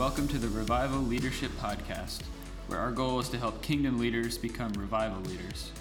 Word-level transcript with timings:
Welcome 0.00 0.28
to 0.28 0.38
the 0.38 0.48
Revival 0.48 1.00
Leadership 1.00 1.50
Podcast, 1.60 2.22
where 2.68 2.78
our 2.78 2.90
goal 2.90 3.20
is 3.20 3.28
to 3.28 3.38
help 3.38 3.60
kingdom 3.60 3.98
leaders 3.98 4.38
become 4.38 4.72
revival 4.72 5.20
leaders. 5.24 5.72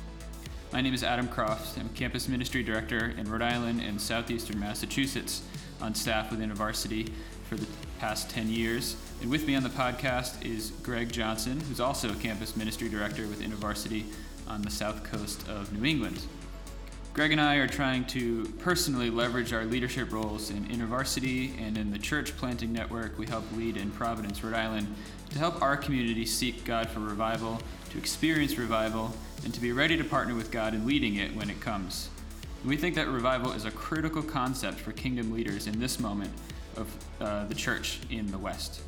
My 0.73 0.81
name 0.81 0.93
is 0.93 1.05
Adam 1.05 1.29
Croft. 1.29 1.77
I'm 1.77 1.87
campus 1.91 2.27
ministry 2.27 2.61
director 2.61 3.13
in 3.17 3.31
Rhode 3.31 3.41
Island 3.41 3.79
and 3.79 3.99
southeastern 3.99 4.59
Massachusetts 4.59 5.43
on 5.79 5.95
staff 5.95 6.31
with 6.31 6.41
InterVarsity 6.41 7.09
for 7.47 7.55
the 7.55 7.65
past 7.99 8.29
10 8.29 8.49
years. 8.49 8.97
And 9.21 9.31
with 9.31 9.47
me 9.47 9.55
on 9.55 9.63
the 9.63 9.69
podcast 9.69 10.45
is 10.45 10.71
Greg 10.83 11.13
Johnson, 11.13 11.61
who's 11.61 11.79
also 11.79 12.11
a 12.11 12.15
campus 12.15 12.57
ministry 12.57 12.89
director 12.89 13.25
with 13.25 13.41
InterVarsity 13.41 14.03
on 14.49 14.61
the 14.63 14.69
south 14.69 15.01
coast 15.05 15.47
of 15.47 15.71
New 15.71 15.87
England. 15.87 16.21
Greg 17.19 17.33
and 17.33 17.41
I 17.41 17.55
are 17.55 17.67
trying 17.67 18.05
to 18.05 18.45
personally 18.59 19.09
leverage 19.09 19.51
our 19.51 19.65
leadership 19.65 20.13
roles 20.13 20.51
in 20.51 20.63
InterVarsity 20.67 21.51
and 21.59 21.77
in 21.77 21.91
the 21.91 21.99
church 21.99 22.37
planting 22.37 22.71
network 22.71 23.19
we 23.19 23.25
help 23.25 23.43
lead 23.57 23.75
in 23.75 23.91
Providence, 23.91 24.41
Rhode 24.41 24.53
Island, 24.53 24.87
to 25.31 25.37
help 25.37 25.61
our 25.61 25.75
community 25.75 26.25
seek 26.25 26.63
God 26.63 26.87
for 26.87 27.01
revival, 27.01 27.61
to 27.89 27.97
experience 27.97 28.57
revival, 28.57 29.11
and 29.43 29.53
to 29.53 29.59
be 29.59 29.73
ready 29.73 29.97
to 29.97 30.03
partner 30.05 30.33
with 30.33 30.49
God 30.49 30.73
in 30.73 30.85
leading 30.85 31.15
it 31.15 31.35
when 31.35 31.49
it 31.49 31.59
comes. 31.59 32.07
We 32.63 32.77
think 32.77 32.95
that 32.95 33.09
revival 33.09 33.51
is 33.51 33.65
a 33.65 33.71
critical 33.71 34.23
concept 34.23 34.79
for 34.79 34.93
kingdom 34.93 35.33
leaders 35.33 35.67
in 35.67 35.77
this 35.77 35.99
moment 35.99 36.31
of 36.77 36.89
uh, 37.19 37.43
the 37.47 37.55
church 37.55 37.99
in 38.09 38.31
the 38.31 38.37
West. 38.37 38.79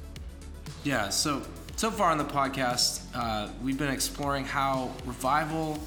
Yeah, 0.85 1.09
so 1.09 1.41
so 1.75 1.91
far 1.91 2.11
on 2.11 2.17
the 2.17 2.23
podcast, 2.23 3.01
uh, 3.13 3.49
we've 3.61 3.77
been 3.77 3.91
exploring 3.91 4.45
how 4.45 4.91
revival 5.05 5.81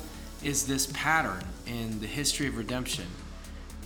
is 0.45 0.67
this 0.67 0.87
pattern 0.92 1.45
in 1.67 2.00
the 2.00 2.06
history 2.06 2.47
of 2.47 2.56
redemption 2.56 3.06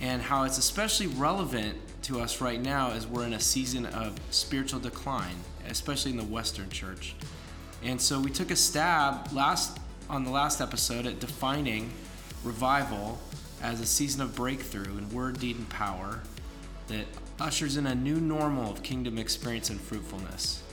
and 0.01 0.21
how 0.21 0.43
it's 0.43 0.57
especially 0.57 1.07
relevant 1.07 1.77
to 2.03 2.19
us 2.19 2.41
right 2.41 2.61
now 2.61 2.91
as 2.91 3.07
we're 3.07 3.25
in 3.25 3.33
a 3.33 3.39
season 3.39 3.85
of 3.87 4.17
spiritual 4.29 4.79
decline, 4.79 5.35
especially 5.67 6.11
in 6.11 6.17
the 6.17 6.23
Western 6.23 6.69
church. 6.69 7.15
And 7.83 7.99
so 7.99 8.19
we 8.19 8.29
took 8.29 8.51
a 8.51 8.55
stab 8.55 9.31
last 9.31 9.79
on 10.09 10.23
the 10.23 10.31
last 10.31 10.59
episode 10.59 11.05
at 11.05 11.19
defining 11.19 11.91
revival 12.43 13.19
as 13.61 13.79
a 13.79 13.85
season 13.85 14.21
of 14.21 14.35
breakthrough 14.35 14.97
in 14.97 15.09
word, 15.11 15.39
deed, 15.39 15.57
and 15.57 15.69
power 15.69 16.21
that 16.87 17.05
ushers 17.39 17.77
in 17.77 17.85
a 17.85 17.95
new 17.95 18.19
normal 18.19 18.71
of 18.71 18.83
kingdom 18.83 19.17
experience 19.17 19.69
and 19.69 19.79
fruitfulness. 19.79 20.63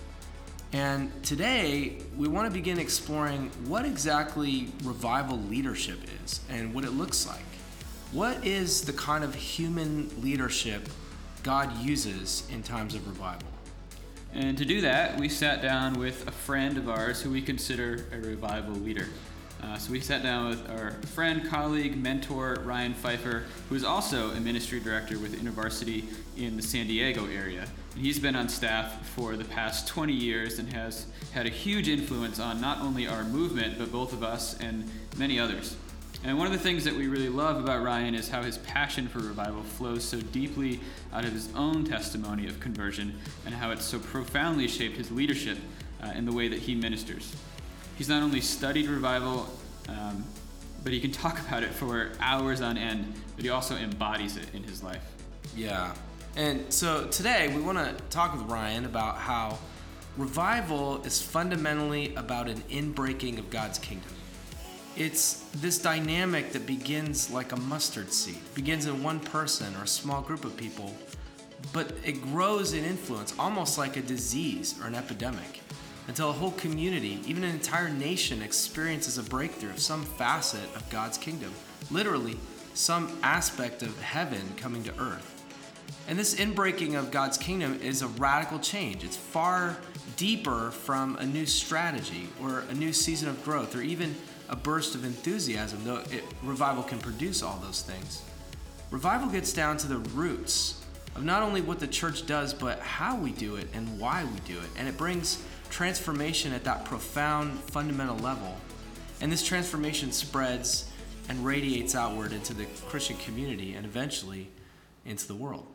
And 0.76 1.10
today, 1.22 1.96
we 2.18 2.28
want 2.28 2.46
to 2.46 2.52
begin 2.52 2.78
exploring 2.78 3.50
what 3.64 3.86
exactly 3.86 4.68
revival 4.84 5.38
leadership 5.38 5.98
is 6.22 6.40
and 6.50 6.74
what 6.74 6.84
it 6.84 6.90
looks 6.90 7.26
like. 7.26 7.46
What 8.12 8.44
is 8.44 8.82
the 8.82 8.92
kind 8.92 9.24
of 9.24 9.34
human 9.34 10.10
leadership 10.20 10.86
God 11.42 11.74
uses 11.78 12.46
in 12.52 12.62
times 12.62 12.94
of 12.94 13.08
revival? 13.08 13.48
And 14.34 14.58
to 14.58 14.66
do 14.66 14.82
that, 14.82 15.18
we 15.18 15.30
sat 15.30 15.62
down 15.62 15.94
with 15.94 16.28
a 16.28 16.30
friend 16.30 16.76
of 16.76 16.90
ours 16.90 17.22
who 17.22 17.30
we 17.30 17.40
consider 17.40 18.04
a 18.12 18.18
revival 18.18 18.74
leader. 18.74 19.06
Uh, 19.62 19.78
so 19.78 19.90
we 19.90 20.00
sat 20.00 20.22
down 20.22 20.48
with 20.50 20.70
our 20.70 20.92
friend, 21.14 21.48
colleague, 21.48 21.96
mentor, 21.96 22.58
Ryan 22.64 22.94
Pfeiffer, 22.94 23.44
who 23.68 23.74
is 23.74 23.84
also 23.84 24.30
a 24.30 24.40
ministry 24.40 24.80
director 24.80 25.18
with 25.18 25.40
InterVarsity 25.42 26.04
in 26.36 26.56
the 26.56 26.62
San 26.62 26.86
Diego 26.86 27.26
area. 27.26 27.66
And 27.94 28.04
he's 28.04 28.18
been 28.18 28.36
on 28.36 28.48
staff 28.48 29.08
for 29.08 29.36
the 29.36 29.44
past 29.44 29.88
20 29.88 30.12
years 30.12 30.58
and 30.58 30.72
has 30.72 31.06
had 31.32 31.46
a 31.46 31.50
huge 31.50 31.88
influence 31.88 32.38
on 32.38 32.60
not 32.60 32.80
only 32.80 33.06
our 33.06 33.24
movement, 33.24 33.78
but 33.78 33.90
both 33.90 34.12
of 34.12 34.22
us 34.22 34.58
and 34.60 34.88
many 35.16 35.40
others. 35.40 35.76
And 36.24 36.36
one 36.36 36.46
of 36.46 36.52
the 36.52 36.58
things 36.58 36.84
that 36.84 36.94
we 36.94 37.06
really 37.06 37.28
love 37.28 37.58
about 37.58 37.82
Ryan 37.82 38.14
is 38.14 38.28
how 38.28 38.42
his 38.42 38.58
passion 38.58 39.06
for 39.06 39.20
revival 39.20 39.62
flows 39.62 40.02
so 40.02 40.20
deeply 40.20 40.80
out 41.12 41.24
of 41.24 41.32
his 41.32 41.48
own 41.54 41.84
testimony 41.84 42.46
of 42.46 42.58
conversion 42.60 43.18
and 43.44 43.54
how 43.54 43.70
it's 43.70 43.84
so 43.84 43.98
profoundly 43.98 44.68
shaped 44.68 44.96
his 44.96 45.10
leadership 45.10 45.58
uh, 46.02 46.10
in 46.16 46.24
the 46.24 46.32
way 46.32 46.48
that 46.48 46.58
he 46.58 46.74
ministers. 46.74 47.34
He's 47.96 48.08
not 48.08 48.22
only 48.22 48.40
studied 48.42 48.88
revival, 48.88 49.48
um, 49.88 50.24
but 50.84 50.92
he 50.92 51.00
can 51.00 51.12
talk 51.12 51.40
about 51.46 51.62
it 51.62 51.70
for 51.70 52.12
hours 52.20 52.60
on 52.60 52.76
end, 52.78 53.14
but 53.34 53.44
he 53.44 53.50
also 53.50 53.76
embodies 53.76 54.36
it 54.36 54.54
in 54.54 54.62
his 54.62 54.82
life. 54.82 55.04
Yeah. 55.56 55.94
And 56.36 56.70
so 56.72 57.06
today 57.06 57.52
we 57.54 57.62
want 57.62 57.78
to 57.78 57.94
talk 58.10 58.34
with 58.34 58.42
Ryan 58.42 58.84
about 58.84 59.16
how 59.16 59.58
revival 60.18 61.02
is 61.04 61.20
fundamentally 61.20 62.14
about 62.14 62.48
an 62.48 62.60
inbreaking 62.70 63.38
of 63.38 63.48
God's 63.48 63.78
kingdom. 63.78 64.10
It's 64.96 65.44
this 65.54 65.78
dynamic 65.78 66.52
that 66.52 66.66
begins 66.66 67.30
like 67.30 67.52
a 67.52 67.56
mustard 67.56 68.12
seed, 68.12 68.38
begins 68.54 68.86
in 68.86 69.02
one 69.02 69.20
person 69.20 69.74
or 69.76 69.84
a 69.84 69.86
small 69.86 70.20
group 70.22 70.44
of 70.44 70.56
people, 70.56 70.94
but 71.72 71.92
it 72.04 72.22
grows 72.22 72.72
in 72.72 72.84
influence 72.84 73.34
almost 73.38 73.78
like 73.78 73.96
a 73.96 74.02
disease 74.02 74.74
or 74.82 74.86
an 74.86 74.94
epidemic 74.94 75.60
until 76.08 76.30
a 76.30 76.32
whole 76.32 76.52
community, 76.52 77.20
even 77.26 77.44
an 77.44 77.50
entire 77.50 77.88
nation, 77.88 78.42
experiences 78.42 79.18
a 79.18 79.22
breakthrough 79.22 79.70
of 79.70 79.78
some 79.78 80.04
facet 80.04 80.64
of 80.76 80.88
God's 80.90 81.18
kingdom. 81.18 81.52
Literally, 81.90 82.36
some 82.74 83.18
aspect 83.22 83.82
of 83.82 84.00
heaven 84.00 84.42
coming 84.56 84.84
to 84.84 84.92
earth. 85.00 85.32
And 86.08 86.18
this 86.18 86.36
inbreaking 86.36 86.98
of 86.98 87.10
God's 87.10 87.36
kingdom 87.36 87.80
is 87.82 88.02
a 88.02 88.08
radical 88.08 88.58
change. 88.58 89.02
It's 89.02 89.16
far 89.16 89.76
deeper 90.16 90.70
from 90.70 91.16
a 91.16 91.26
new 91.26 91.46
strategy 91.46 92.28
or 92.40 92.60
a 92.70 92.74
new 92.74 92.92
season 92.92 93.28
of 93.28 93.42
growth 93.44 93.74
or 93.74 93.82
even 93.82 94.14
a 94.48 94.56
burst 94.56 94.94
of 94.94 95.04
enthusiasm, 95.04 95.80
though 95.84 96.02
it, 96.10 96.24
revival 96.42 96.82
can 96.82 96.98
produce 96.98 97.42
all 97.42 97.58
those 97.58 97.82
things. 97.82 98.22
Revival 98.90 99.28
gets 99.28 99.52
down 99.52 99.76
to 99.78 99.88
the 99.88 99.98
roots 100.10 100.84
of 101.16 101.24
not 101.24 101.42
only 101.42 101.60
what 101.60 101.80
the 101.80 101.88
church 101.88 102.26
does, 102.26 102.54
but 102.54 102.78
how 102.78 103.16
we 103.16 103.32
do 103.32 103.56
it 103.56 103.68
and 103.74 103.98
why 103.98 104.24
we 104.24 104.38
do 104.40 104.58
it. 104.60 104.68
And 104.76 104.86
it 104.86 104.96
brings 104.96 105.42
transformation 105.70 106.52
at 106.52 106.64
that 106.64 106.84
profound, 106.84 107.58
fundamental 107.60 108.16
level. 108.18 108.56
And 109.20 109.30
this 109.30 109.42
transformation 109.42 110.12
spreads 110.12 110.90
and 111.28 111.44
radiates 111.44 111.94
outward 111.94 112.32
into 112.32 112.54
the 112.54 112.66
Christian 112.86 113.16
community 113.16 113.74
and 113.74 113.84
eventually 113.84 114.48
into 115.04 115.26
the 115.26 115.34
world. 115.34 115.66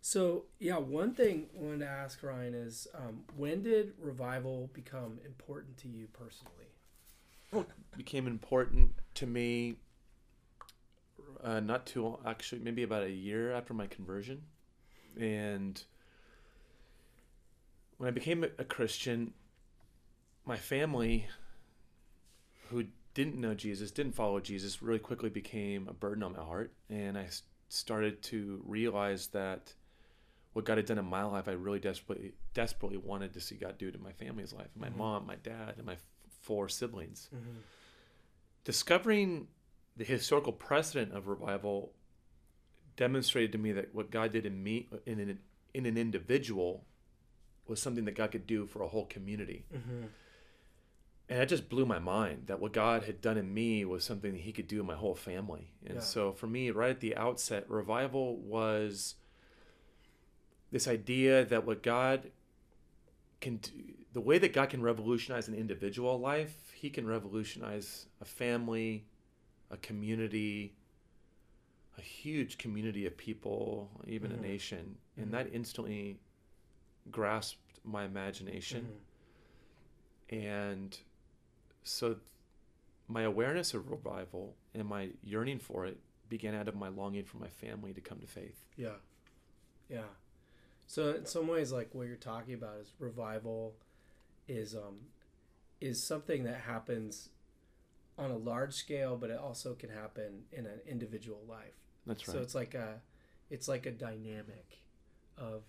So, 0.00 0.44
yeah, 0.58 0.78
one 0.78 1.14
thing 1.14 1.46
I 1.56 1.62
wanted 1.62 1.80
to 1.80 1.88
ask 1.88 2.22
Ryan 2.22 2.54
is 2.54 2.88
um, 2.94 3.22
when 3.36 3.62
did 3.62 3.92
revival 4.00 4.68
become 4.72 5.18
important 5.24 5.76
to 5.78 5.88
you 5.88 6.08
personally? 6.12 6.66
Well, 7.52 7.62
it 7.62 7.96
became 7.96 8.26
important 8.26 8.92
to 9.14 9.26
me 9.26 9.76
uh, 11.42 11.60
not 11.60 11.86
too 11.86 12.18
actually 12.24 12.60
maybe 12.60 12.82
about 12.82 13.02
a 13.02 13.10
year 13.10 13.52
after 13.52 13.74
my 13.74 13.86
conversion 13.86 14.42
and 15.18 15.82
when 18.02 18.08
I 18.08 18.10
became 18.10 18.42
a 18.42 18.64
Christian, 18.64 19.32
my 20.44 20.56
family, 20.56 21.28
who 22.68 22.86
didn't 23.14 23.40
know 23.40 23.54
Jesus, 23.54 23.92
didn't 23.92 24.16
follow 24.16 24.40
Jesus, 24.40 24.82
really 24.82 24.98
quickly 24.98 25.30
became 25.30 25.86
a 25.86 25.92
burden 25.92 26.24
on 26.24 26.32
my 26.32 26.42
heart. 26.42 26.72
And 26.90 27.16
I 27.16 27.28
started 27.68 28.20
to 28.22 28.60
realize 28.66 29.28
that 29.28 29.72
what 30.52 30.64
God 30.64 30.78
had 30.78 30.86
done 30.86 30.98
in 30.98 31.04
my 31.04 31.22
life, 31.22 31.46
I 31.46 31.52
really 31.52 31.78
desperately, 31.78 32.32
desperately 32.54 32.96
wanted 32.96 33.34
to 33.34 33.40
see 33.40 33.54
God 33.54 33.78
do 33.78 33.86
it 33.86 33.94
in 33.94 34.02
my 34.02 34.10
family's 34.10 34.52
life, 34.52 34.70
my 34.74 34.88
mm-hmm. 34.88 34.98
mom, 34.98 35.26
my 35.28 35.36
dad, 35.36 35.74
and 35.76 35.86
my 35.86 35.96
four 36.40 36.68
siblings. 36.68 37.28
Mm-hmm. 37.32 37.58
Discovering 38.64 39.46
the 39.96 40.02
historical 40.02 40.52
precedent 40.52 41.16
of 41.16 41.28
revival 41.28 41.92
demonstrated 42.96 43.52
to 43.52 43.58
me 43.58 43.70
that 43.70 43.94
what 43.94 44.10
God 44.10 44.32
did 44.32 44.44
in 44.44 44.60
me, 44.60 44.88
in 45.06 45.20
an, 45.20 45.38
in 45.72 45.86
an 45.86 45.96
individual, 45.96 46.84
was 47.66 47.80
something 47.80 48.04
that 48.04 48.14
God 48.14 48.32
could 48.32 48.46
do 48.46 48.66
for 48.66 48.82
a 48.82 48.88
whole 48.88 49.06
community. 49.06 49.64
Mm-hmm. 49.74 50.06
And 51.28 51.40
it 51.40 51.46
just 51.46 51.68
blew 51.68 51.86
my 51.86 51.98
mind 51.98 52.48
that 52.48 52.60
what 52.60 52.72
God 52.72 53.04
had 53.04 53.20
done 53.20 53.38
in 53.38 53.54
me 53.54 53.84
was 53.84 54.04
something 54.04 54.32
that 54.32 54.40
He 54.40 54.52
could 54.52 54.68
do 54.68 54.80
in 54.80 54.86
my 54.86 54.96
whole 54.96 55.14
family. 55.14 55.72
And 55.86 55.96
yeah. 55.96 56.00
so 56.00 56.32
for 56.32 56.46
me, 56.46 56.70
right 56.70 56.90
at 56.90 57.00
the 57.00 57.16
outset, 57.16 57.64
revival 57.70 58.36
was 58.36 59.14
this 60.70 60.88
idea 60.88 61.44
that 61.46 61.66
what 61.66 61.82
God 61.82 62.30
can 63.40 63.56
do, 63.56 63.70
the 64.12 64.20
way 64.20 64.38
that 64.38 64.52
God 64.52 64.68
can 64.68 64.82
revolutionize 64.82 65.48
an 65.48 65.54
individual 65.54 66.18
life, 66.18 66.54
He 66.74 66.90
can 66.90 67.06
revolutionize 67.06 68.06
a 68.20 68.24
family, 68.24 69.06
a 69.70 69.76
community, 69.78 70.74
a 71.96 72.00
huge 72.02 72.58
community 72.58 73.06
of 73.06 73.16
people, 73.16 73.90
even 74.06 74.32
mm-hmm. 74.32 74.44
a 74.44 74.48
nation. 74.48 74.96
And 75.16 75.26
mm-hmm. 75.26 75.34
that 75.36 75.48
instantly 75.52 76.18
grasped 77.10 77.58
my 77.84 78.04
imagination. 78.04 78.88
Mm-hmm. 80.30 80.46
And 80.46 80.98
so 81.82 82.16
my 83.08 83.22
awareness 83.22 83.74
of 83.74 83.90
revival 83.90 84.54
and 84.74 84.86
my 84.86 85.10
yearning 85.22 85.58
for 85.58 85.86
it 85.86 85.98
began 86.28 86.54
out 86.54 86.68
of 86.68 86.74
my 86.74 86.88
longing 86.88 87.24
for 87.24 87.36
my 87.36 87.48
family 87.48 87.92
to 87.92 88.00
come 88.00 88.18
to 88.20 88.26
faith. 88.26 88.64
Yeah. 88.76 88.96
Yeah. 89.90 90.08
So 90.86 91.10
in 91.10 91.26
some 91.26 91.46
ways 91.46 91.72
like 91.72 91.90
what 91.92 92.06
you're 92.06 92.16
talking 92.16 92.54
about 92.54 92.76
is 92.80 92.92
revival 92.98 93.74
is 94.48 94.74
um 94.74 94.96
is 95.80 96.02
something 96.02 96.44
that 96.44 96.60
happens 96.60 97.28
on 98.18 98.30
a 98.30 98.36
large 98.36 98.74
scale 98.74 99.16
but 99.16 99.30
it 99.30 99.38
also 99.38 99.74
can 99.74 99.90
happen 99.90 100.44
in 100.52 100.66
an 100.66 100.80
individual 100.86 101.42
life. 101.48 101.74
That's 102.06 102.26
right. 102.26 102.34
So 102.34 102.40
it's 102.40 102.54
like 102.54 102.74
a 102.74 103.00
it's 103.50 103.68
like 103.68 103.84
a 103.84 103.90
dynamic 103.90 104.78
of 105.36 105.62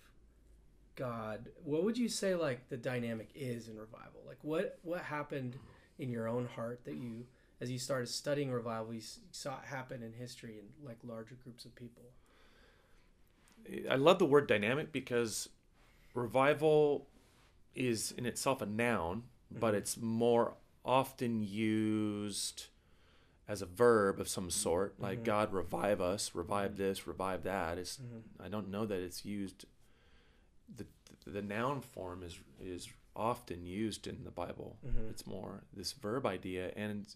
God, 0.96 1.48
what 1.64 1.84
would 1.84 1.98
you 1.98 2.08
say 2.08 2.34
like 2.34 2.68
the 2.68 2.76
dynamic 2.76 3.30
is 3.34 3.68
in 3.68 3.76
revival? 3.76 4.22
Like 4.26 4.38
what 4.42 4.78
what 4.82 5.00
happened 5.00 5.58
in 5.98 6.10
your 6.10 6.28
own 6.28 6.46
heart 6.46 6.84
that 6.84 6.94
you 6.94 7.26
as 7.60 7.70
you 7.70 7.78
started 7.78 8.08
studying 8.08 8.50
revival 8.50 8.92
you 8.92 9.00
saw 9.30 9.58
it 9.60 9.66
happen 9.66 10.02
in 10.02 10.12
history 10.12 10.58
in 10.58 10.86
like 10.86 10.98
larger 11.02 11.36
groups 11.42 11.64
of 11.64 11.74
people? 11.74 12.04
I 13.90 13.96
love 13.96 14.18
the 14.18 14.26
word 14.26 14.46
dynamic 14.46 14.92
because 14.92 15.48
revival 16.14 17.08
is 17.74 18.12
in 18.12 18.26
itself 18.26 18.62
a 18.62 18.66
noun, 18.66 19.24
but 19.50 19.68
mm-hmm. 19.68 19.76
it's 19.76 19.96
more 19.96 20.54
often 20.84 21.42
used 21.42 22.66
as 23.46 23.62
a 23.62 23.66
verb 23.66 24.20
of 24.20 24.28
some 24.28 24.50
sort, 24.50 24.94
like 24.98 25.18
mm-hmm. 25.18 25.24
God 25.24 25.52
revive 25.52 26.00
us, 26.00 26.34
revive 26.34 26.72
mm-hmm. 26.72 26.82
this, 26.82 27.06
revive 27.06 27.42
that. 27.44 27.78
It's, 27.78 27.98
I 28.42 28.48
don't 28.48 28.70
know 28.70 28.86
that 28.86 29.00
it's 29.00 29.24
used. 29.24 29.66
The 30.76 30.86
the 31.26 31.42
noun 31.42 31.80
form 31.80 32.22
is 32.22 32.38
is 32.62 32.88
often 33.16 33.64
used 33.64 34.06
in 34.06 34.24
the 34.24 34.30
Bible. 34.30 34.76
Mm-hmm. 34.86 35.10
It's 35.10 35.26
more 35.26 35.62
this 35.72 35.92
verb 35.92 36.26
idea, 36.26 36.72
and 36.76 37.06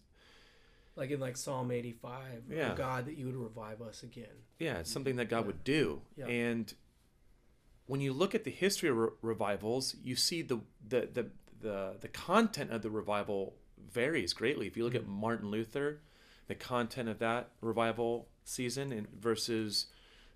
Like 0.95 1.11
in 1.11 1.19
like 1.19 1.37
Psalm 1.37 1.71
85, 1.71 2.43
Yeah. 2.49 2.73
God 2.75 3.05
that 3.05 3.17
you 3.17 3.25
would 3.25 3.35
revive 3.35 3.81
us 3.81 4.03
again. 4.03 4.45
yeah, 4.59 4.79
it's 4.79 4.91
something 4.91 5.17
that 5.17 5.29
God 5.29 5.45
would 5.45 5.63
do. 5.63 6.01
Yeah. 6.15 6.27
And 6.27 6.73
when 7.85 8.01
you 8.01 8.13
look 8.13 8.35
at 8.35 8.43
the 8.43 8.51
history 8.51 8.89
of 8.89 8.97
re- 8.97 9.09
revivals, 9.21 9.95
you 10.03 10.15
see 10.15 10.41
the, 10.41 10.59
the 10.87 11.09
the 11.13 11.25
the 11.61 11.95
the 11.99 12.07
content 12.07 12.71
of 12.71 12.81
the 12.81 12.89
revival 12.89 13.55
varies 13.91 14.33
greatly. 14.33 14.67
If 14.67 14.77
you 14.77 14.83
look 14.83 14.95
at 14.95 15.01
mm-hmm. 15.01 15.21
Martin 15.21 15.49
Luther, 15.51 16.01
the 16.47 16.55
content 16.55 17.09
of 17.09 17.19
that 17.19 17.49
revival 17.61 18.27
season 18.43 18.91
in 18.91 19.07
versus 19.19 19.87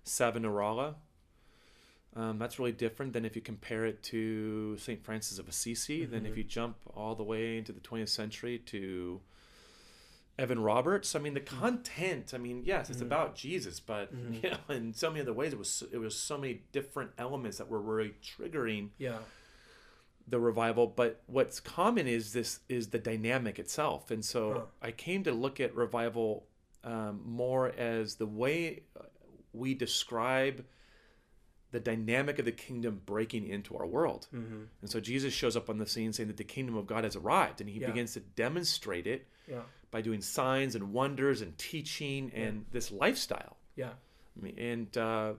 Savonarola, 0.04 0.96
um, 2.16 2.38
that's 2.38 2.58
really 2.58 2.72
different 2.72 3.12
than 3.12 3.24
if 3.24 3.34
you 3.36 3.42
compare 3.42 3.84
it 3.86 4.02
to 4.04 4.76
St. 4.78 5.04
Francis 5.04 5.38
of 5.38 5.48
Assisi. 5.48 6.04
Then 6.04 6.26
if 6.26 6.36
you 6.36 6.44
jump 6.44 6.76
all 6.94 7.14
the 7.14 7.24
way 7.24 7.58
into 7.58 7.72
the 7.72 7.80
20th 7.80 8.08
century 8.10 8.58
to 8.66 9.20
Evan 10.38 10.58
Roberts. 10.60 11.14
I 11.14 11.20
mean, 11.20 11.34
the 11.34 11.40
content. 11.40 12.32
I 12.34 12.38
mean, 12.38 12.62
yes, 12.64 12.90
it's 12.90 13.00
about 13.00 13.36
Jesus, 13.36 13.78
but 13.80 14.10
you 14.42 14.50
know, 14.50 14.74
in 14.74 14.92
so 14.92 15.08
many 15.10 15.20
other 15.20 15.32
ways, 15.32 15.52
it 15.52 15.58
was 15.58 15.82
it 15.92 15.98
was 15.98 16.16
so 16.16 16.36
many 16.38 16.62
different 16.72 17.10
elements 17.18 17.58
that 17.58 17.68
were 17.68 17.80
really 17.80 18.14
triggering 18.22 18.88
Yeah. 18.98 19.18
the 20.26 20.40
revival. 20.40 20.86
But 20.88 21.22
what's 21.26 21.60
common 21.60 22.06
is 22.08 22.32
this 22.32 22.60
is 22.68 22.88
the 22.88 22.98
dynamic 22.98 23.58
itself, 23.60 24.10
and 24.10 24.24
so 24.24 24.52
Huh. 24.52 24.60
I 24.82 24.90
came 24.90 25.22
to 25.24 25.32
look 25.32 25.60
at 25.60 25.74
revival 25.74 26.46
um, 26.82 27.22
more 27.24 27.68
as 27.68 28.16
the 28.16 28.26
way 28.26 28.82
we 29.52 29.74
describe 29.74 30.64
the 31.74 31.80
dynamic 31.80 32.38
of 32.38 32.44
the 32.44 32.52
kingdom 32.52 33.02
breaking 33.04 33.46
into 33.48 33.76
our 33.76 33.84
world. 33.86 34.26
Mm-hmm. 34.34 34.62
And 34.80 34.90
so 34.90 35.00
Jesus 35.00 35.34
shows 35.34 35.56
up 35.56 35.68
on 35.68 35.78
the 35.78 35.86
scene 35.86 36.12
saying 36.12 36.28
that 36.28 36.36
the 36.36 36.44
kingdom 36.44 36.76
of 36.76 36.86
God 36.86 37.04
has 37.04 37.16
arrived, 37.16 37.60
and 37.60 37.68
he 37.68 37.80
Yeah. 37.80 37.88
begins 37.88 38.14
to 38.14 38.20
demonstrate 38.20 39.06
it 39.06 39.26
Yeah. 39.48 39.62
by 39.90 40.00
doing 40.00 40.20
signs 40.22 40.74
and 40.74 40.92
wonders 40.92 41.40
and 41.42 41.58
teaching 41.58 42.30
and 42.34 42.64
this 42.70 42.90
lifestyle. 42.90 43.56
Yeah. 43.76 43.90
I 44.38 44.40
mean, 44.42 44.58
and 44.58 44.96
uh, 44.96 45.34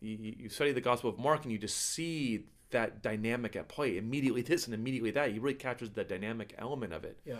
you, 0.00 0.34
you 0.38 0.48
study 0.48 0.72
the 0.72 0.80
Gospel 0.80 1.10
of 1.10 1.18
Mark 1.18 1.44
and 1.44 1.52
you 1.52 1.58
just 1.58 1.76
see 1.76 2.46
that 2.70 3.02
dynamic 3.02 3.54
at 3.54 3.68
play. 3.68 3.96
Immediately 3.96 4.42
this 4.42 4.64
and 4.66 4.74
immediately 4.74 5.10
that. 5.12 5.30
He 5.30 5.38
really 5.38 5.54
captures 5.54 5.90
the 5.90 6.04
dynamic 6.04 6.54
element 6.58 6.92
of 6.92 7.04
it. 7.04 7.18
Yeah. 7.24 7.36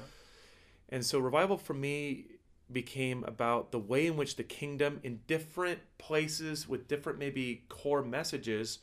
And 0.89 1.05
so 1.05 1.19
revival 1.19 1.57
for 1.57 1.75
me 1.75 2.27
became 2.73 3.23
about 3.25 3.71
the 3.71 3.79
way 3.79 4.07
in 4.07 4.17
which 4.17 4.37
the 4.37 4.43
kingdom 4.43 5.01
in 5.05 5.21
different 5.27 5.79
places 5.99 6.69
with 6.69 6.89
different 6.89 7.19
maybe 7.19 7.63
core 7.69 8.03
messages 8.03 8.81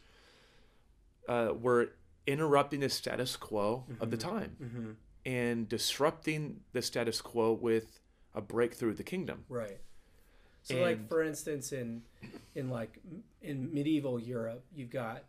uh, 1.28 1.50
were 1.60 1.90
interrupting 2.26 2.80
the 2.80 2.90
status 2.90 3.36
quo 3.36 3.86
of 4.00 4.10
the 4.12 4.18
time 4.18 4.56
Mm-hmm. 4.62 4.92
and 5.26 5.68
disrupting 5.68 6.62
the 6.72 6.82
status 6.82 7.22
quo 7.22 7.52
with 7.52 8.00
a 8.34 8.42
breakthrough 8.42 8.92
of 8.92 8.98
the 8.98 9.04
kingdom. 9.04 9.44
Right. 9.50 9.80
So, 10.64 10.78
like 10.78 11.10
for 11.10 11.22
instance, 11.22 11.74
in 11.74 12.04
in 12.56 12.70
like 12.70 13.00
in 13.42 13.74
medieval 13.74 14.18
Europe, 14.18 14.64
you've 14.74 14.90
got 14.92 15.26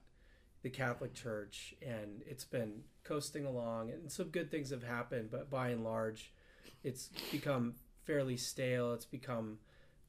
the 0.62 0.70
Catholic 0.70 1.12
Church, 1.12 1.74
and 1.82 2.22
it's 2.24 2.44
been 2.44 2.82
coasting 3.02 3.44
along, 3.44 3.90
and 3.90 4.10
some 4.10 4.28
good 4.28 4.50
things 4.50 4.70
have 4.70 4.84
happened, 4.84 5.30
but 5.32 5.50
by 5.50 5.70
and 5.70 5.82
large, 5.82 6.32
it's 6.84 7.10
become 7.32 7.74
fairly 8.06 8.36
stale. 8.36 8.92
It's 8.94 9.04
become 9.04 9.58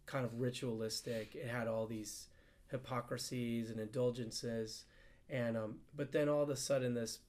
kind 0.06 0.26
of 0.26 0.40
ritualistic. 0.40 1.36
It 1.36 1.48
had 1.48 1.68
all 1.68 1.88
these 1.88 2.28
hypocrisies 2.70 3.70
and 3.70 3.80
indulgences, 3.80 4.86
and 5.30 5.58
um, 5.58 5.76
but 5.96 6.12
then 6.12 6.30
all 6.30 6.44
of 6.44 6.50
a 6.50 6.56
sudden, 6.56 6.94
this 6.94 7.20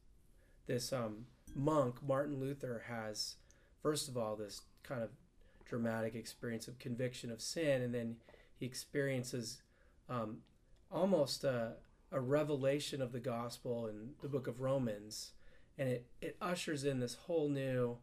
this 0.66 0.92
um, 0.92 1.26
monk 1.54 1.96
Martin 2.06 2.40
Luther 2.40 2.84
has, 2.88 3.36
first 3.82 4.08
of 4.08 4.16
all, 4.16 4.36
this 4.36 4.62
kind 4.82 5.02
of 5.02 5.10
dramatic 5.64 6.14
experience 6.14 6.68
of 6.68 6.78
conviction 6.78 7.30
of 7.30 7.40
sin, 7.40 7.82
and 7.82 7.94
then 7.94 8.16
he 8.58 8.66
experiences 8.66 9.62
um, 10.08 10.38
almost 10.90 11.44
a, 11.44 11.74
a 12.12 12.20
revelation 12.20 13.02
of 13.02 13.12
the 13.12 13.20
gospel 13.20 13.86
in 13.86 14.10
the 14.22 14.28
book 14.28 14.46
of 14.46 14.60
Romans, 14.60 15.32
and 15.78 15.88
it, 15.88 16.06
it 16.20 16.36
ushers 16.40 16.84
in 16.84 17.00
this 17.00 17.14
whole 17.14 17.48
new, 17.48 17.98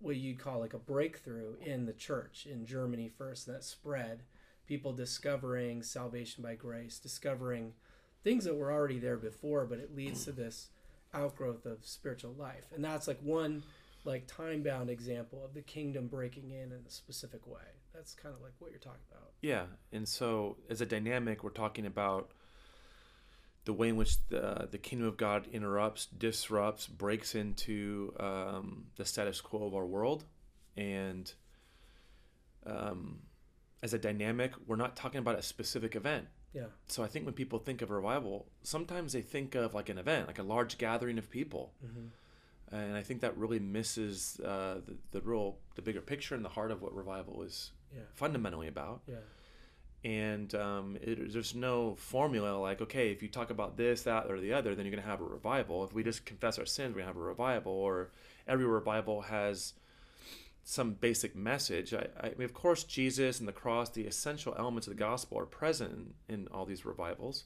what 0.00 0.16
you'd 0.16 0.38
call 0.38 0.60
like 0.60 0.74
a 0.74 0.78
breakthrough 0.78 1.54
in 1.60 1.86
the 1.86 1.92
church 1.92 2.46
in 2.50 2.66
Germany 2.66 3.10
first, 3.16 3.46
that 3.46 3.64
spread. 3.64 4.22
People 4.66 4.92
discovering 4.92 5.82
salvation 5.82 6.42
by 6.42 6.54
grace, 6.54 6.98
discovering 6.98 7.72
things 8.22 8.44
that 8.44 8.56
were 8.56 8.70
already 8.70 8.98
there 8.98 9.16
before, 9.16 9.64
but 9.64 9.78
it 9.78 9.96
leads 9.96 10.24
to 10.24 10.32
this 10.32 10.68
outgrowth 11.14 11.64
of 11.64 11.78
spiritual 11.86 12.34
life, 12.34 12.66
and 12.74 12.84
that's 12.84 13.08
like 13.08 13.20
one 13.22 13.62
like 14.04 14.26
time 14.26 14.62
bound 14.62 14.90
example 14.90 15.44
of 15.44 15.54
the 15.54 15.62
kingdom 15.62 16.06
breaking 16.06 16.50
in 16.50 16.72
in 16.72 16.82
a 16.86 16.90
specific 16.90 17.46
way. 17.46 17.60
That's 17.94 18.14
kind 18.14 18.34
of 18.34 18.42
like 18.42 18.52
what 18.58 18.70
you're 18.70 18.78
talking 18.78 19.00
about. 19.10 19.30
Yeah, 19.40 19.64
and 19.92 20.06
so 20.06 20.56
as 20.70 20.80
a 20.80 20.86
dynamic, 20.86 21.42
we're 21.42 21.50
talking 21.50 21.86
about 21.86 22.30
the 23.68 23.74
way 23.74 23.88
in 23.90 23.96
which 23.96 24.14
the 24.30 24.66
the 24.70 24.78
kingdom 24.78 25.06
of 25.06 25.16
God 25.18 25.46
interrupts, 25.52 26.06
disrupts, 26.06 26.86
breaks 26.86 27.34
into 27.34 28.14
um, 28.18 28.86
the 28.96 29.04
status 29.04 29.40
quo 29.42 29.66
of 29.66 29.74
our 29.74 29.84
world, 29.86 30.24
and 30.76 31.30
um, 32.66 33.20
as 33.82 33.92
a 33.94 33.98
dynamic, 33.98 34.52
we're 34.66 34.76
not 34.76 34.96
talking 34.96 35.18
about 35.18 35.38
a 35.38 35.42
specific 35.42 35.94
event. 35.94 36.26
Yeah. 36.54 36.64
So 36.86 37.02
I 37.02 37.08
think 37.08 37.24
when 37.26 37.34
people 37.34 37.58
think 37.58 37.82
of 37.82 37.90
revival, 37.90 38.46
sometimes 38.62 39.12
they 39.12 39.20
think 39.20 39.54
of 39.54 39.74
like 39.74 39.88
an 39.90 39.98
event, 39.98 40.26
like 40.26 40.38
a 40.38 40.42
large 40.42 40.78
gathering 40.78 41.18
of 41.18 41.30
people, 41.30 41.74
Mm-hmm. 41.84 42.74
and 42.76 42.96
I 42.96 43.02
think 43.02 43.20
that 43.20 43.36
really 43.36 43.58
misses 43.60 44.40
uh, 44.40 44.80
the 44.86 44.96
the 45.10 45.20
real 45.20 45.58
the 45.74 45.82
bigger 45.82 46.00
picture 46.00 46.34
and 46.34 46.44
the 46.44 46.48
heart 46.58 46.70
of 46.70 46.80
what 46.82 46.94
revival 46.94 47.42
is 47.42 47.72
Yeah. 47.94 48.02
fundamentally 48.14 48.68
about 48.68 49.02
Yeah. 49.06 49.16
And 50.04 50.54
um, 50.54 50.96
it, 51.00 51.32
there's 51.32 51.54
no 51.54 51.94
formula 51.96 52.56
like 52.58 52.80
okay 52.80 53.10
if 53.10 53.20
you 53.22 53.28
talk 53.28 53.50
about 53.50 53.76
this 53.76 54.02
that 54.02 54.26
or 54.30 54.38
the 54.40 54.52
other 54.52 54.74
then 54.74 54.84
you're 54.86 54.92
going 54.94 55.02
to 55.02 55.08
have 55.08 55.20
a 55.20 55.24
revival 55.24 55.82
if 55.84 55.92
we 55.92 56.04
just 56.04 56.24
confess 56.24 56.58
our 56.58 56.66
sins 56.66 56.94
we're 56.94 57.00
going 57.02 57.12
to 57.12 57.14
have 57.14 57.16
a 57.16 57.20
revival 57.20 57.72
or 57.72 58.10
every 58.46 58.64
revival 58.64 59.22
has 59.22 59.72
some 60.62 60.92
basic 60.92 61.34
message 61.34 61.92
I, 61.94 62.06
I 62.20 62.28
mean 62.38 62.44
of 62.44 62.54
course 62.54 62.84
jesus 62.84 63.40
and 63.40 63.48
the 63.48 63.52
cross 63.52 63.90
the 63.90 64.04
essential 64.04 64.54
elements 64.56 64.86
of 64.86 64.92
the 64.94 64.98
gospel 65.00 65.38
are 65.38 65.46
present 65.46 66.14
in, 66.28 66.34
in 66.42 66.48
all 66.48 66.64
these 66.64 66.84
revivals 66.86 67.44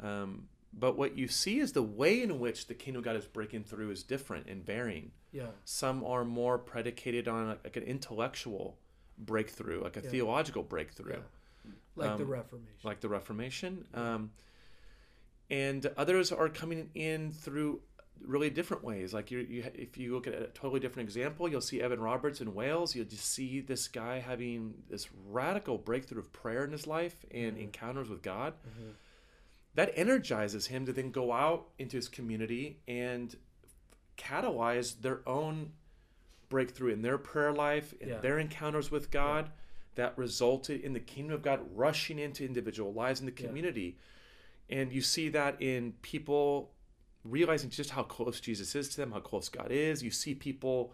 um, 0.00 0.48
but 0.78 0.96
what 0.98 1.16
you 1.16 1.26
see 1.26 1.58
is 1.58 1.72
the 1.72 1.82
way 1.82 2.22
in 2.22 2.38
which 2.38 2.66
the 2.68 2.74
kingdom 2.74 3.00
of 3.00 3.04
god 3.04 3.16
is 3.16 3.24
breaking 3.24 3.64
through 3.64 3.90
is 3.90 4.02
different 4.04 4.46
and 4.48 4.64
varying 4.64 5.10
Yeah. 5.32 5.46
some 5.64 6.04
are 6.04 6.24
more 6.24 6.58
predicated 6.58 7.26
on 7.26 7.56
like 7.64 7.76
an 7.76 7.82
intellectual 7.82 8.78
breakthrough 9.18 9.82
like 9.82 9.96
a 9.96 10.02
Yeah. 10.02 10.10
theological 10.10 10.62
breakthrough 10.62 11.14
Yeah. 11.14 11.18
Like 11.94 12.16
the 12.18 12.24
Um, 12.24 12.30
Reformation. 12.30 12.78
like 12.82 13.00
the 13.00 13.08
Reformation. 13.08 13.86
Um, 13.94 14.30
and 15.50 15.86
others 15.96 16.32
are 16.32 16.48
coming 16.48 16.90
in 16.94 17.32
through 17.32 17.80
really 18.20 18.50
different 18.50 18.82
ways. 18.82 19.12
Like 19.14 19.30
you, 19.30 19.38
you, 19.40 19.64
if 19.74 19.96
you 19.96 20.14
look 20.14 20.26
at 20.26 20.34
a 20.34 20.46
totally 20.48 20.80
different 20.80 21.06
example, 21.08 21.48
you'll 21.48 21.60
see 21.60 21.80
Evan 21.80 22.00
Roberts 22.00 22.40
in 22.40 22.54
Wales. 22.54 22.94
You'll 22.96 23.04
just 23.06 23.26
see 23.32 23.60
this 23.60 23.88
guy 23.88 24.18
having 24.18 24.82
this 24.88 25.08
radical 25.28 25.78
breakthrough 25.78 26.20
of 26.20 26.32
prayer 26.32 26.64
in 26.64 26.72
his 26.72 26.86
life 26.86 27.24
and 27.30 27.56
encounters 27.56 28.08
with 28.08 28.22
God. 28.22 28.54
Mhm. 28.66 28.94
That 29.74 29.92
energizes 29.94 30.66
him 30.68 30.86
to 30.86 30.92
then 30.92 31.10
go 31.10 31.32
out 31.32 31.68
into 31.78 31.96
his 31.98 32.08
community 32.08 32.80
and 32.88 33.36
catalyze 34.16 35.00
their 35.02 35.20
own 35.28 35.72
breakthrough 36.48 36.92
in 36.92 37.02
their 37.02 37.18
prayer 37.18 37.52
life 37.52 37.92
and 38.00 38.10
Yeah. 38.10 38.20
their 38.20 38.38
encounters 38.38 38.90
with 38.90 39.10
God 39.10 39.50
that 39.96 40.16
resulted 40.16 40.80
in 40.80 40.92
the 40.92 41.00
kingdom 41.00 41.34
of 41.34 41.42
God 41.42 41.60
rushing 41.74 42.18
into 42.18 42.44
individual 42.44 42.92
lives 42.92 43.20
in 43.20 43.26
the 43.26 43.32
Yeah. 43.32 43.46
community. 43.46 43.98
And 44.70 44.92
you 44.92 45.00
see 45.02 45.28
that 45.30 45.60
in 45.60 45.92
people 46.02 46.72
realizing 47.24 47.70
just 47.70 47.90
how 47.90 48.02
close 48.04 48.40
Jesus 48.40 48.74
is 48.74 48.88
to 48.90 48.96
them, 48.98 49.12
how 49.12 49.20
close 49.20 49.48
God 49.48 49.70
is. 49.70 50.02
You 50.02 50.10
see 50.10 50.34
people 50.34 50.92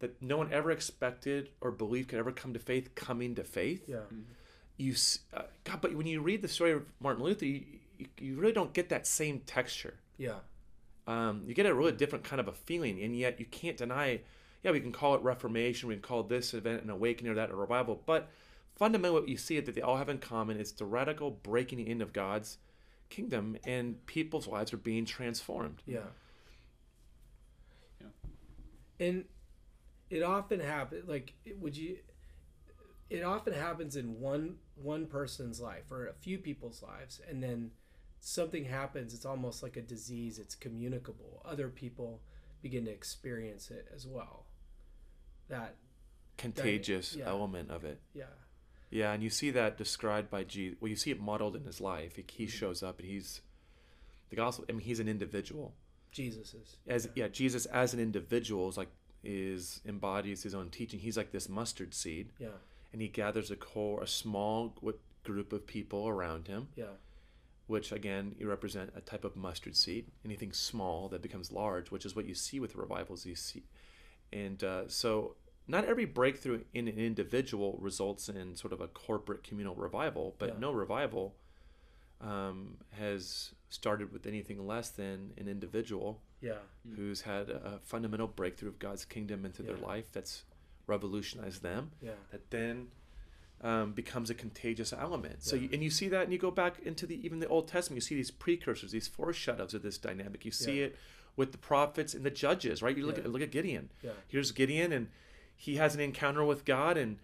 that 0.00 0.20
no 0.22 0.36
one 0.36 0.52
ever 0.52 0.70
expected 0.70 1.50
or 1.60 1.70
believed 1.70 2.08
could 2.10 2.18
ever 2.18 2.32
come 2.32 2.52
to 2.52 2.58
faith 2.58 2.94
coming 2.94 3.34
to 3.34 3.44
faith 3.44 3.84
Yeah. 3.88 4.04
you 4.76 4.92
s- 4.92 5.20
uh, 5.34 5.42
God, 5.64 5.80
but 5.82 5.94
when 5.94 6.06
you 6.06 6.20
read 6.22 6.40
the 6.42 6.48
story 6.48 6.72
of 6.72 6.86
Martin 7.00 7.22
Luther, 7.22 7.44
you, 7.44 7.64
you, 7.98 8.06
you 8.18 8.36
really 8.36 8.52
don't 8.54 8.72
get 8.72 8.88
that 8.88 9.06
same 9.06 9.40
texture. 9.40 9.98
Yeah. 10.16 10.40
Um, 11.06 11.44
you 11.46 11.54
get 11.54 11.66
a 11.66 11.74
really 11.74 11.92
different 11.92 12.24
kind 12.24 12.40
of 12.40 12.48
a 12.48 12.52
feeling, 12.52 13.02
and 13.02 13.14
yet 13.16 13.38
you 13.38 13.46
can't 13.46 13.76
deny. 13.76 14.20
Yeah, 14.62 14.72
we 14.72 14.80
can 14.80 14.92
call 14.92 15.14
it 15.14 15.22
Reformation, 15.22 15.88
we 15.88 15.94
can 15.94 16.02
call 16.02 16.22
this 16.22 16.52
event 16.52 16.82
an 16.82 16.90
awakening 16.90 17.32
or 17.32 17.34
that 17.36 17.50
a 17.50 17.54
revival, 17.54 18.02
but 18.04 18.28
fundamentally, 18.76 19.20
what 19.20 19.28
you 19.28 19.36
see 19.36 19.60
that 19.60 19.74
they 19.74 19.80
all 19.80 19.96
have 19.96 20.08
in 20.08 20.18
common 20.18 20.58
is 20.58 20.72
the 20.72 20.84
radical 20.84 21.30
breaking 21.30 21.86
in 21.86 22.00
of 22.00 22.12
God's 22.12 22.58
kingdom, 23.10 23.56
and 23.64 24.04
people's 24.06 24.46
lives 24.46 24.72
are 24.72 24.78
being 24.78 25.04
transformed. 25.04 25.82
Yeah. 25.86 26.00
Yeah. 28.00 28.06
And 29.06 29.24
it 30.08 30.22
often 30.22 30.60
happens. 30.60 31.08
Like, 31.08 31.34
would 31.58 31.76
you? 31.76 31.98
It 33.10 33.22
often 33.22 33.52
happens 33.52 33.96
in 33.96 34.20
one 34.20 34.56
one 34.76 35.06
person's 35.06 35.60
life 35.60 35.90
or 35.90 36.06
a 36.06 36.14
few 36.14 36.38
people's 36.38 36.82
lives, 36.82 37.20
and 37.28 37.42
then 37.42 37.72
something 38.20 38.64
happens. 38.64 39.12
It's 39.14 39.26
almost 39.26 39.62
like 39.62 39.76
a 39.76 39.82
disease. 39.82 40.38
It's 40.38 40.54
communicable. 40.54 41.42
Other 41.44 41.68
people 41.68 42.22
begin 42.62 42.84
to 42.84 42.90
experience 42.90 43.70
it 43.70 43.88
as 43.94 44.06
well. 44.06 44.46
That 45.50 45.76
Contagious 46.36 47.16
yeah. 47.16 47.26
element 47.26 47.70
of 47.70 47.84
it. 47.84 48.00
yeah 48.14 48.24
Yeah, 48.90 49.12
and 49.12 49.22
you 49.22 49.30
see 49.30 49.50
that 49.50 49.76
described 49.76 50.30
by 50.30 50.44
Jesus. 50.44 50.78
Well, 50.80 50.88
you 50.88 50.96
see 50.96 51.10
it 51.10 51.20
modeled 51.20 51.54
in 51.56 51.64
his 51.64 51.80
life. 51.80 52.16
He, 52.16 52.24
he 52.32 52.44
mm-hmm. 52.44 52.50
shows 52.50 52.82
up, 52.82 52.98
and 52.98 53.08
he's 53.08 53.42
the 54.30 54.36
gospel. 54.36 54.64
I 54.68 54.72
mean, 54.72 54.80
he's 54.80 55.00
an 55.00 55.08
individual. 55.08 55.74
Jesus 56.12 56.54
is 56.54 56.76
As 56.88 57.08
yeah, 57.14 57.28
Jesus 57.28 57.66
as 57.66 57.94
an 57.94 58.00
individual 58.00 58.68
is 58.68 58.76
like 58.76 58.88
is 59.22 59.80
embodies 59.86 60.42
his 60.42 60.54
own 60.54 60.70
teaching. 60.70 60.98
He's 60.98 61.16
like 61.16 61.30
this 61.30 61.48
mustard 61.48 61.94
seed, 61.94 62.32
yeah 62.38 62.48
and 62.92 63.00
he 63.00 63.08
gathers 63.08 63.50
a 63.50 63.56
core, 63.56 64.02
a 64.02 64.06
small 64.06 64.74
group 65.22 65.52
of 65.52 65.66
people 65.66 66.08
around 66.08 66.48
him, 66.48 66.68
yeah 66.76 66.96
which 67.66 67.92
again 67.92 68.34
you 68.36 68.48
represent 68.48 68.90
a 68.96 69.00
type 69.00 69.24
of 69.24 69.36
mustard 69.36 69.76
seed. 69.76 70.06
Anything 70.24 70.52
small 70.52 71.08
that 71.10 71.22
becomes 71.22 71.52
large, 71.52 71.90
which 71.90 72.04
is 72.04 72.16
what 72.16 72.26
you 72.26 72.34
see 72.34 72.58
with 72.58 72.72
the 72.72 72.78
revivals. 72.78 73.24
You 73.24 73.36
see, 73.36 73.62
and 74.32 74.62
uh, 74.64 74.88
so 74.88 75.36
not 75.66 75.84
every 75.84 76.04
breakthrough 76.04 76.62
in 76.74 76.88
an 76.88 76.98
individual 76.98 77.78
results 77.80 78.28
in 78.28 78.56
sort 78.56 78.72
of 78.72 78.80
a 78.80 78.88
corporate 78.88 79.42
communal 79.44 79.74
revival, 79.74 80.34
but 80.38 80.48
Yeah. 80.50 80.54
no 80.58 80.72
revival 80.72 81.36
um, 82.20 82.76
has 82.98 83.52
started 83.68 84.12
with 84.12 84.26
anything 84.26 84.66
less 84.66 84.90
than 84.90 85.32
an 85.38 85.48
individual 85.48 86.20
yeah 86.42 86.54
who's 86.96 87.20
had 87.22 87.48
a 87.50 87.78
fundamental 87.84 88.26
breakthrough 88.26 88.68
of 88.68 88.78
God's 88.78 89.04
kingdom 89.04 89.44
into 89.46 89.62
their 89.62 89.76
life 89.76 90.10
that's 90.12 90.44
revolutionized 90.86 91.62
them 91.62 91.92
yeah 92.02 92.12
that 92.30 92.50
then 92.50 92.88
um, 93.62 93.92
becomes 93.92 94.30
a 94.30 94.34
contagious 94.34 94.90
element. 94.92 95.42
So 95.42 95.54
Yeah. 95.54 95.62
you, 95.64 95.68
and 95.74 95.82
you 95.84 95.90
see 95.90 96.08
that, 96.08 96.22
and 96.24 96.32
you 96.32 96.38
go 96.38 96.50
back 96.50 96.78
into 96.82 97.06
the 97.06 97.22
even 97.24 97.40
the 97.40 97.46
Old 97.48 97.68
Testament. 97.68 97.98
You 97.98 98.00
see 98.00 98.14
these 98.14 98.30
precursors, 98.30 98.90
these 98.90 99.06
foreshadows 99.06 99.74
of 99.74 99.82
this 99.82 99.98
dynamic. 99.98 100.46
You 100.46 100.50
see 100.50 100.78
Yeah. 100.80 100.86
it 100.86 100.96
with 101.36 101.52
the 101.52 101.58
prophets 101.58 102.14
and 102.14 102.24
the 102.24 102.30
judges, 102.30 102.82
right? 102.82 102.96
You 102.96 103.06
look 103.06 103.16
Yeah. 103.18 103.24
at 103.24 103.30
look 103.30 103.42
at 103.42 103.50
Gideon. 103.50 103.90
yeah 104.02 104.12
Here's 104.28 104.52
Gideon, 104.52 104.92
and 104.92 105.08
he 105.56 105.76
has 105.76 105.94
an 105.94 106.00
encounter 106.00 106.44
with 106.44 106.64
God, 106.64 106.96
and 106.96 107.18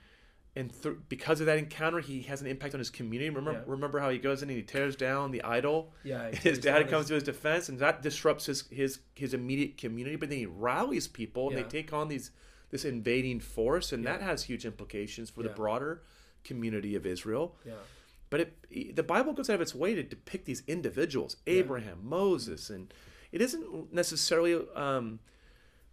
and 0.58 0.72
th- 0.82 0.96
because 1.10 1.40
of 1.40 1.46
that 1.46 1.58
encounter, 1.58 2.00
he 2.00 2.22
has 2.22 2.40
an 2.40 2.46
impact 2.46 2.72
on 2.72 2.78
his 2.78 2.88
community. 2.88 3.28
Remember, 3.28 3.52
Yeah. 3.60 3.64
remember 3.66 3.98
how 4.00 4.08
he 4.08 4.16
goes 4.16 4.42
in 4.42 4.48
and 4.48 4.56
he 4.56 4.62
tears 4.64 4.96
down 4.96 5.30
the 5.30 5.42
idol. 5.42 5.92
yeah 6.02 6.30
his 6.34 6.58
dad 6.58 6.78
down 6.80 6.88
comes 6.88 7.08
to 7.08 7.14
his 7.14 7.22
defense, 7.24 7.68
and 7.68 7.78
that 7.80 8.00
disrupts 8.02 8.46
his 8.46 8.66
his 8.70 9.00
his 9.14 9.34
immediate 9.34 9.76
community. 9.76 10.16
But 10.16 10.30
then 10.30 10.38
he 10.38 10.46
rallies 10.46 11.08
people, 11.08 11.48
and 11.48 11.56
Yeah. 11.58 11.62
they 11.64 11.68
take 11.68 11.92
on 11.92 12.08
these 12.08 12.30
this 12.70 12.84
invading 12.84 13.40
force, 13.40 13.92
and 13.92 14.04
that 14.06 14.20
has 14.22 14.44
huge 14.44 14.64
implications 14.66 15.30
for 15.30 15.42
the 15.42 15.50
broader 15.50 16.02
community 16.42 16.94
of 16.96 17.04
Israel. 17.06 17.56
yeah 17.64 17.74
But 18.30 18.40
it, 18.40 18.96
the 18.96 19.02
Bible 19.04 19.34
goes 19.34 19.48
out 19.50 19.54
of 19.54 19.60
its 19.60 19.74
way 19.74 19.94
to 19.94 20.02
depict 20.02 20.46
these 20.46 20.62
individuals, 20.66 21.36
Yeah. 21.46 21.54
Abraham, 21.60 22.00
Moses, 22.02 22.68
and 22.70 22.92
it 23.36 23.40
isn't 23.46 23.92
necessarily 23.92 24.54
um, 24.74 25.06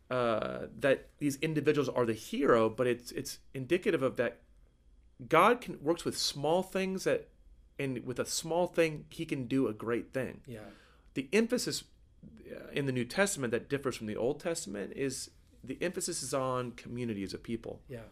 uh, 0.10 0.68
that 0.86 0.98
these 1.20 1.36
individuals 1.50 1.90
are 1.98 2.06
the 2.06 2.14
hero, 2.32 2.62
but 2.78 2.86
it's 2.94 3.12
it's 3.12 3.34
indicative 3.54 4.02
of 4.10 4.14
that 4.22 4.34
God 5.38 5.62
can 5.64 5.74
works 5.90 6.04
with 6.08 6.18
small 6.18 6.62
things 6.64 7.04
that, 7.04 7.22
and 7.82 7.92
with 8.10 8.20
a 8.20 8.26
small 8.26 8.66
thing, 8.78 9.06
He 9.10 9.26
can 9.26 9.42
do 9.56 9.68
a 9.68 9.74
great 9.86 10.08
thing. 10.18 10.42
yeah 10.48 10.70
The 11.20 11.26
emphasis 11.42 11.84
uh, 12.56 12.70
in 12.80 12.86
the 12.90 12.92
New 13.00 13.06
Testament 13.20 13.52
that 13.52 13.70
differs 13.70 13.96
from 13.98 14.08
the 14.08 14.16
Old 14.26 14.38
Testament 14.40 14.94
is 14.96 15.14
the 15.64 15.78
emphasis 15.82 16.18
is 16.24 16.34
on 16.34 16.72
communities 16.84 17.34
of 17.34 17.42
people. 17.52 17.76
yeah 17.98 18.08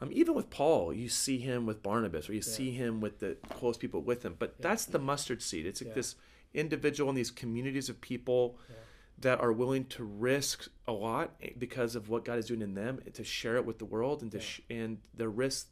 Um, 0.00 0.10
even 0.20 0.34
with 0.38 0.48
Paul, 0.60 0.82
you 1.02 1.08
see 1.08 1.38
him 1.50 1.60
with 1.70 1.78
Barnabas, 1.88 2.24
or 2.28 2.32
you 2.38 2.44
Yeah. 2.46 2.56
see 2.58 2.70
him 2.82 2.92
with 3.04 3.14
the 3.24 3.30
close 3.58 3.76
people 3.84 4.00
with 4.10 4.20
him. 4.26 4.34
But 4.42 4.50
that's 4.66 4.84
the 4.94 4.98
mustard 5.10 5.40
seed. 5.48 5.64
It's 5.70 5.80
like 5.82 5.90
Yeah. 5.94 6.00
this 6.02 6.10
individual 6.54 7.10
and 7.10 7.18
these 7.18 7.30
communities 7.30 7.88
of 7.88 8.00
people 8.00 8.58
Yeah. 8.68 8.76
that 9.18 9.40
are 9.40 9.52
willing 9.52 9.84
to 9.86 10.04
risk 10.04 10.68
a 10.86 10.92
lot 10.92 11.34
because 11.58 11.94
of 11.94 12.08
what 12.08 12.24
God 12.24 12.38
is 12.38 12.46
doing 12.46 12.62
in 12.62 12.74
them 12.74 13.00
to 13.12 13.24
share 13.24 13.56
it 13.56 13.64
with 13.66 13.78
the 13.78 13.84
world, 13.84 14.22
and 14.22 14.30
to 14.32 14.38
Yeah. 14.38 14.44
sh- 14.44 14.60
and 14.70 14.98
the 15.14 15.28
risk, 15.28 15.70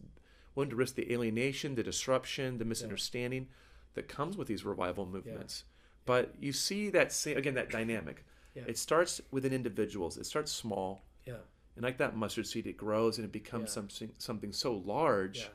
willing 0.54 0.70
to 0.70 0.76
risk 0.76 0.94
the 0.96 1.12
alienation, 1.12 1.74
the 1.74 1.82
disruption, 1.82 2.58
the 2.58 2.64
misunderstanding 2.64 3.48
that 3.94 4.08
comes 4.08 4.36
with 4.36 4.48
these 4.48 4.64
revival 4.64 5.06
movements. 5.06 5.64
But 6.04 6.34
you 6.40 6.52
see 6.52 6.90
that 6.90 7.12
same 7.12 7.36
again 7.36 7.54
that 7.54 7.70
dynamic. 7.70 8.24
Yeah. 8.54 8.64
It 8.66 8.76
starts 8.78 9.20
within 9.30 9.52
individuals. 9.52 10.16
It 10.18 10.26
starts 10.26 10.50
small. 10.52 11.04
yeah 11.24 11.38
And 11.76 11.82
like 11.84 11.96
that 11.98 12.14
mustard 12.16 12.46
seed, 12.46 12.66
it 12.66 12.76
grows 12.76 13.16
and 13.18 13.24
it 13.24 13.32
becomes 13.32 13.70
Yeah. 13.70 13.74
something 13.74 14.14
something 14.18 14.52
so 14.52 14.74
large 14.76 15.38
yeah 15.38 15.48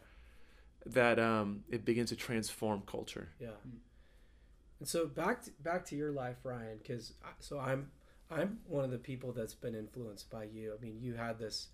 that 0.85 1.19
um, 1.19 1.63
it 1.69 1.83
begins 1.83 2.09
to 2.09 2.15
transform 2.15 2.81
culture. 2.85 3.29
Yeah. 3.39 3.51
And 4.79 4.87
so 4.87 5.07
back 5.07 5.43
to, 5.43 5.51
back 5.63 5.85
to 5.85 5.95
your 5.95 6.11
life, 6.11 6.37
Ryan, 6.43 6.77
because 6.77 7.13
so 7.39 7.59
I'm 7.59 7.91
I'm 8.29 8.59
one 8.65 8.83
of 8.83 8.91
the 8.91 8.97
people 8.97 9.31
that's 9.31 9.53
been 9.53 9.75
influenced 9.75 10.29
by 10.29 10.43
you. 10.45 10.73
I 10.77 10.83
mean, 10.83 10.97
you 10.99 11.13
had 11.15 11.39
this 11.39 11.67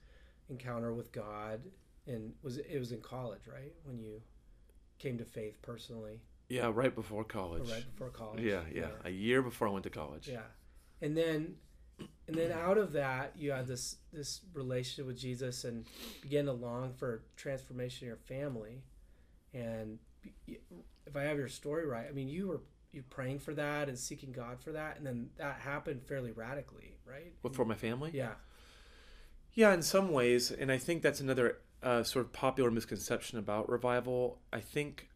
encounter 0.49 0.93
with 0.93 1.11
God, 1.11 1.61
and 2.07 2.33
was 2.41 2.57
it 2.57 2.77
was 2.79 2.91
in 2.91 3.01
college, 3.01 3.41
right, 3.51 3.73
when 3.83 3.99
you 3.99 4.21
came 4.99 5.17
to 5.17 5.25
faith 5.25 5.61
personally, 5.61 6.21
Yeah, 6.47 6.71
right 6.73 6.93
before 6.93 7.21
or 7.21 7.25
college. 7.25 7.69
right 7.69 7.83
before 7.91 8.09
college. 8.09 8.41
Yeah, 8.41 8.61
yeah, 8.73 8.89
A 9.03 9.09
year 9.09 9.41
before 9.41 9.67
I 9.67 9.71
went 9.71 9.83
to 9.83 9.89
college. 9.89 10.27
Yeah. 10.29 10.43
And 11.01 11.17
then 11.17 11.55
and 12.27 12.35
then 12.37 12.51
out 12.51 12.77
of 12.77 12.93
that 12.93 13.33
you 13.35 13.51
had 13.51 13.67
this 13.67 13.97
this 14.13 14.41
relationship 14.53 15.05
with 15.05 15.17
Jesus 15.17 15.65
and 15.65 15.85
began 16.21 16.45
to 16.45 16.53
long 16.53 16.93
for 16.93 17.23
transformation 17.35 18.05
in 18.05 18.07
your 18.07 18.17
family. 18.17 18.83
And 19.53 19.99
if 20.47 21.15
I 21.15 21.23
have 21.23 21.37
your 21.37 21.49
story 21.49 21.85
right, 21.85 22.05
I 22.07 22.11
mean 22.13 22.29
you 22.29 22.47
were 22.47 22.61
you 22.93 23.03
praying 23.09 23.39
for 23.39 23.53
that 23.53 23.89
and 23.89 23.97
seeking 23.97 24.31
God 24.31 24.59
for 24.61 24.71
that 24.71 24.97
and 24.97 25.05
then 25.05 25.29
that 25.37 25.55
happened 25.55 26.03
fairly 26.03 26.31
radically, 26.31 26.95
right? 27.05 27.33
What, 27.41 27.55
for 27.55 27.65
my 27.65 27.75
family? 27.75 28.11
Yeah. 28.13 28.33
Yeah, 29.53 29.73
in 29.73 29.81
some 29.83 30.11
ways, 30.11 30.51
and 30.51 30.71
I 30.71 30.77
think 30.77 31.03
that's 31.03 31.19
another 31.19 31.57
uh, 31.83 32.03
sort 32.03 32.25
of 32.25 32.33
popular 32.33 32.71
misconception 32.71 33.37
about 33.37 33.69
revival. 33.69 34.39
I 34.51 34.59
think, 34.59 35.09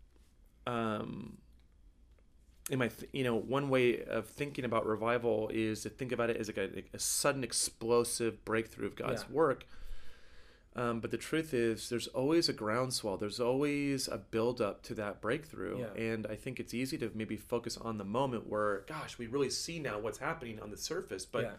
um, 0.68 1.38
in 2.70 2.78
my, 2.78 2.90
th- 2.90 3.10
you 3.14 3.24
know, 3.24 3.36
one 3.36 3.70
way 3.70 4.04
of 4.04 4.28
thinking 4.28 4.64
about 4.66 4.86
revival 4.86 5.50
is 5.54 5.82
to 5.84 5.90
think 5.90 6.12
about 6.12 6.30
it 6.30 6.38
as 6.38 6.48
like 6.50 6.58
a, 6.58 6.84
a 6.94 7.00
sudden 7.00 7.44
explosive 7.44 8.44
breakthrough 8.46 8.88
of 8.88 8.96
God's 8.96 9.24
Yeah. 9.28 9.36
work. 9.36 9.66
Um, 10.78 11.00
but 11.00 11.10
the 11.12 11.18
truth 11.18 11.54
is, 11.56 11.90
there's 11.90 12.08
always 12.08 12.50
a 12.50 12.54
groundswell. 12.54 13.18
There's 13.18 13.40
always 13.40 14.08
a 14.08 14.18
buildup 14.18 14.84
to 14.84 14.94
that 14.96 15.22
breakthrough, 15.22 15.80
Yeah. 15.80 15.94
and 16.02 16.28
I 16.28 16.36
think 16.36 16.60
it's 16.60 16.74
easy 16.74 16.98
to 17.00 17.10
maybe 17.16 17.36
focus 17.36 17.78
on 17.78 17.98
the 17.98 18.04
moment 18.06 18.48
where, 18.48 18.82
gosh, 18.88 19.18
we 19.18 19.26
really 19.28 19.50
see 19.50 19.80
now 19.80 19.98
what's 20.00 20.20
happening 20.20 20.60
on 20.60 20.70
the 20.70 20.78
surface, 20.78 21.26
but 21.26 21.44
yeah. 21.46 21.54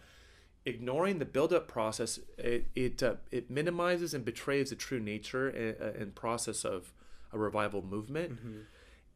ignoring 0.65 1.19
the 1.19 1.25
build-up 1.25 1.67
process 1.67 2.19
it 2.37 2.67
it, 2.75 3.01
uh, 3.03 3.15
it 3.31 3.49
minimizes 3.49 4.13
and 4.13 4.23
betrays 4.25 4.69
the 4.69 4.75
true 4.75 4.99
nature 4.99 5.47
and, 5.49 5.75
uh, 5.81 5.99
and 5.99 6.15
process 6.15 6.63
of 6.65 6.93
a 7.31 7.37
revival 7.39 7.81
movement 7.81 8.31
Mhm. 8.45 8.65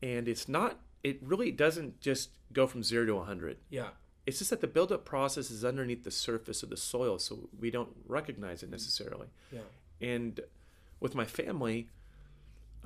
and 0.02 0.28
it's 0.30 0.48
not 0.48 0.80
it 1.04 1.20
really 1.22 1.52
doesn't 1.52 2.00
just 2.00 2.30
go 2.54 2.66
from 2.66 2.82
0 2.82 3.06
to 3.08 3.16
100 3.16 3.58
Yeah. 3.70 3.90
it's 4.26 4.38
just 4.40 4.52
that 4.52 4.62
the 4.62 4.68
build-up 4.68 5.04
process 5.04 5.52
is 5.52 5.66
underneath 5.66 6.04
the 6.06 6.12
surface 6.12 6.64
of 6.64 6.70
the 6.70 6.78
soil 6.78 7.20
so 7.20 7.50
we 7.60 7.70
don't 7.70 7.94
recognize 8.08 8.64
it 8.64 8.70
necessarily 8.70 9.28
Yeah. 9.52 9.64
And 10.02 10.40
with 11.00 11.16
my 11.16 11.26
family 11.26 11.88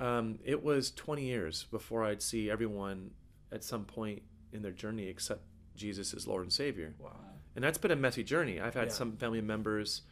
um, 0.00 0.38
it 0.44 0.62
was 0.62 0.90
20 0.92 1.24
years 1.24 1.64
before 1.70 2.04
i'd 2.04 2.22
see 2.22 2.50
everyone 2.50 3.10
at 3.52 3.64
some 3.64 3.84
point 3.84 4.22
in 4.52 4.62
their 4.62 4.72
journey 4.72 5.08
accept 5.08 5.42
jesus 5.76 6.14
as 6.14 6.26
lord 6.26 6.42
and 6.42 6.52
savior 6.52 6.94
Wow. 6.98 7.10
and 7.56 7.64
that's 7.64 7.78
been 7.78 7.90
a 7.90 7.96
messy 7.96 8.22
journey. 8.24 8.60
I've 8.60 8.74
had 8.74 8.88
Yeah. 8.88 8.92
some 8.94 9.16
family 9.16 9.40
members, 9.40 10.02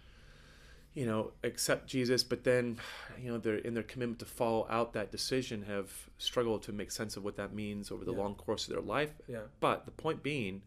you 0.94 1.04
know, 1.06 1.32
accept 1.44 1.86
Jesus, 1.86 2.24
but 2.24 2.42
then, 2.44 2.78
you 3.22 3.30
know, 3.30 3.38
they're 3.38 3.58
in 3.58 3.74
their 3.74 3.82
commitment 3.84 4.18
to 4.20 4.24
follow 4.24 4.66
out 4.70 4.94
that 4.94 5.12
decision 5.12 5.62
have 5.64 5.92
struggled 6.18 6.62
to 6.64 6.72
make 6.72 6.90
sense 6.90 7.16
of 7.16 7.22
what 7.22 7.36
that 7.36 7.52
means 7.52 7.90
over 7.92 8.04
the 8.04 8.12
Yeah. 8.12 8.18
long 8.18 8.34
course 8.34 8.66
of 8.66 8.72
their 8.74 8.82
life. 8.82 9.12
Yeah. 9.28 9.42
But 9.60 9.84
the 9.84 9.90
point 9.92 10.22
being 10.22 10.62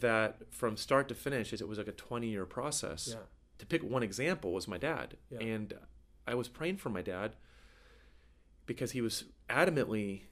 that 0.00 0.52
from 0.52 0.76
start 0.76 1.08
to 1.08 1.14
finish, 1.14 1.52
is 1.52 1.60
it 1.60 1.68
was 1.68 1.78
like 1.78 1.88
a 1.88 1.92
20 1.92 2.28
year 2.28 2.44
process. 2.46 3.08
Yeah. 3.12 3.22
To 3.58 3.66
pick 3.66 3.82
one 3.82 4.02
example 4.02 4.52
was 4.52 4.66
my 4.68 4.78
dad, 4.78 5.16
Yeah. 5.30 5.38
and 5.40 5.74
I 6.26 6.34
was 6.34 6.48
praying 6.48 6.78
for 6.78 6.90
my 6.90 7.02
dad 7.02 7.36
because 8.66 8.92
he 8.92 9.00
was 9.00 9.24
adamantly 9.48 10.22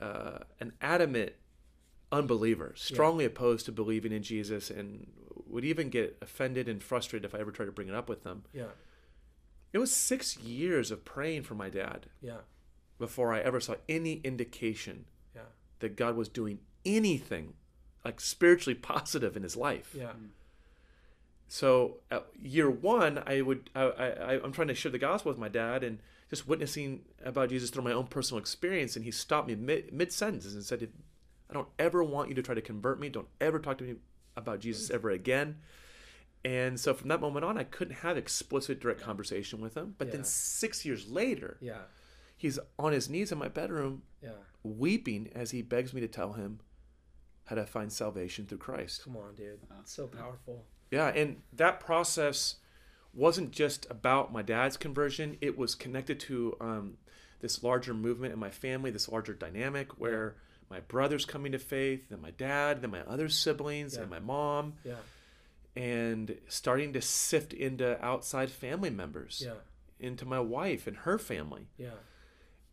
uh, 0.00 0.38
an 0.60 0.72
adamant 0.80 1.32
unbeliever, 2.12 2.72
strongly 2.76 3.24
opposed 3.24 3.66
to 3.66 3.72
believing 3.72 4.12
in 4.12 4.22
Jesus, 4.22 4.70
and 4.70 5.10
would 5.46 5.64
even 5.64 5.90
get 5.90 6.16
offended 6.22 6.68
and 6.68 6.82
frustrated 6.82 7.24
if 7.24 7.34
I 7.34 7.40
ever 7.40 7.50
tried 7.50 7.66
to 7.66 7.72
bring 7.72 7.88
it 7.88 7.94
up 7.94 8.08
with 8.08 8.22
them. 8.22 8.44
Yeah. 8.52 8.68
It 9.72 9.78
was 9.78 9.92
six 9.94 10.36
years 10.38 10.90
of 10.90 11.04
praying 11.04 11.42
for 11.42 11.54
my 11.54 11.68
dad 11.70 12.06
Yeah. 12.20 12.40
before 12.98 13.32
I 13.32 13.40
ever 13.40 13.58
saw 13.60 13.74
any 13.88 14.20
indication 14.20 15.06
Yeah. 15.34 15.42
that 15.80 15.96
God 15.96 16.14
was 16.16 16.28
doing 16.28 16.60
anything 16.84 17.54
like 18.04 18.20
spiritually 18.20 18.74
positive 18.80 19.36
in 19.36 19.42
his 19.42 19.56
life. 19.56 19.94
Yeah. 19.96 20.12
So 21.52 21.98
at 22.10 22.26
year 22.40 22.70
one, 22.70 23.22
I 23.26 23.42
would 23.42 23.68
I, 23.74 23.82
I 23.82 24.32
I'm 24.42 24.52
trying 24.52 24.68
to 24.68 24.74
share 24.74 24.90
the 24.90 24.98
gospel 24.98 25.30
with 25.30 25.38
my 25.38 25.50
dad 25.50 25.84
and 25.84 25.98
just 26.30 26.48
witnessing 26.48 27.04
about 27.22 27.50
Jesus 27.50 27.68
through 27.68 27.82
my 27.82 27.92
own 27.92 28.06
personal 28.06 28.40
experience, 28.40 28.96
and 28.96 29.04
he 29.04 29.10
stopped 29.10 29.48
me 29.48 29.54
mid 29.54 29.92
mid 29.92 30.12
sentences 30.12 30.54
and 30.54 30.64
said, 30.64 30.90
"I 31.50 31.52
don't 31.52 31.68
ever 31.78 32.02
want 32.02 32.30
you 32.30 32.34
to 32.36 32.42
try 32.42 32.54
to 32.54 32.62
convert 32.62 32.98
me. 32.98 33.10
Don't 33.10 33.28
ever 33.38 33.58
talk 33.58 33.76
to 33.78 33.84
me 33.84 33.96
about 34.34 34.60
Jesus 34.60 34.88
ever 34.90 35.10
again." 35.10 35.58
And 36.42 36.80
so 36.80 36.94
from 36.94 37.08
that 37.08 37.20
moment 37.20 37.44
on, 37.44 37.58
I 37.58 37.64
couldn't 37.64 37.96
have 37.96 38.16
explicit 38.16 38.80
direct 38.80 39.02
conversation 39.02 39.60
with 39.60 39.76
him. 39.76 39.94
But 39.98 40.06
Yeah. 40.06 40.12
then 40.14 40.24
six 40.24 40.86
years 40.86 41.06
later, 41.10 41.58
Yeah. 41.60 41.82
he's 42.34 42.58
on 42.78 42.92
his 42.94 43.10
knees 43.10 43.30
in 43.30 43.36
my 43.36 43.48
bedroom, 43.48 44.04
Yeah. 44.22 44.38
weeping 44.62 45.30
as 45.34 45.50
he 45.50 45.60
begs 45.60 45.92
me 45.92 46.00
to 46.00 46.08
tell 46.08 46.32
him 46.32 46.60
how 47.44 47.56
to 47.56 47.66
find 47.66 47.92
salvation 47.92 48.46
through 48.46 48.56
Christ. 48.58 49.04
Come 49.04 49.18
on, 49.18 49.34
dude. 49.34 49.60
It's 49.80 49.92
so 49.92 50.08
powerful. 50.08 50.64
Yeah, 50.92 51.08
and 51.08 51.42
that 51.54 51.80
process 51.80 52.56
wasn't 53.14 53.50
just 53.50 53.86
about 53.90 54.32
my 54.32 54.42
dad's 54.42 54.76
conversion. 54.76 55.36
It 55.40 55.58
was 55.58 55.74
connected 55.74 56.20
to 56.20 56.56
um, 56.60 56.98
this 57.40 57.62
larger 57.64 57.92
movement 57.94 58.32
in 58.32 58.38
my 58.38 58.50
family, 58.50 58.90
this 58.90 59.08
larger 59.08 59.34
dynamic 59.34 59.98
where 59.98 60.36
my 60.70 60.80
brother's 60.80 61.24
coming 61.24 61.52
to 61.52 61.58
faith, 61.58 62.08
then 62.10 62.20
my 62.22 62.30
dad, 62.30 62.80
then 62.82 62.90
my 62.90 63.00
other 63.00 63.28
siblings, 63.28 63.94
Yeah. 63.94 64.02
and 64.02 64.10
my 64.10 64.20
mom, 64.20 64.74
Yeah. 64.84 64.96
and 65.76 66.38
starting 66.48 66.92
to 66.92 67.00
sift 67.02 67.52
into 67.52 68.02
outside 68.04 68.50
family 68.50 68.90
members, 68.90 69.42
Yeah. 69.44 69.54
into 69.98 70.24
my 70.24 70.40
wife 70.40 70.86
and 70.86 70.96
her 70.98 71.18
family. 71.18 71.68
Yeah. 71.76 71.94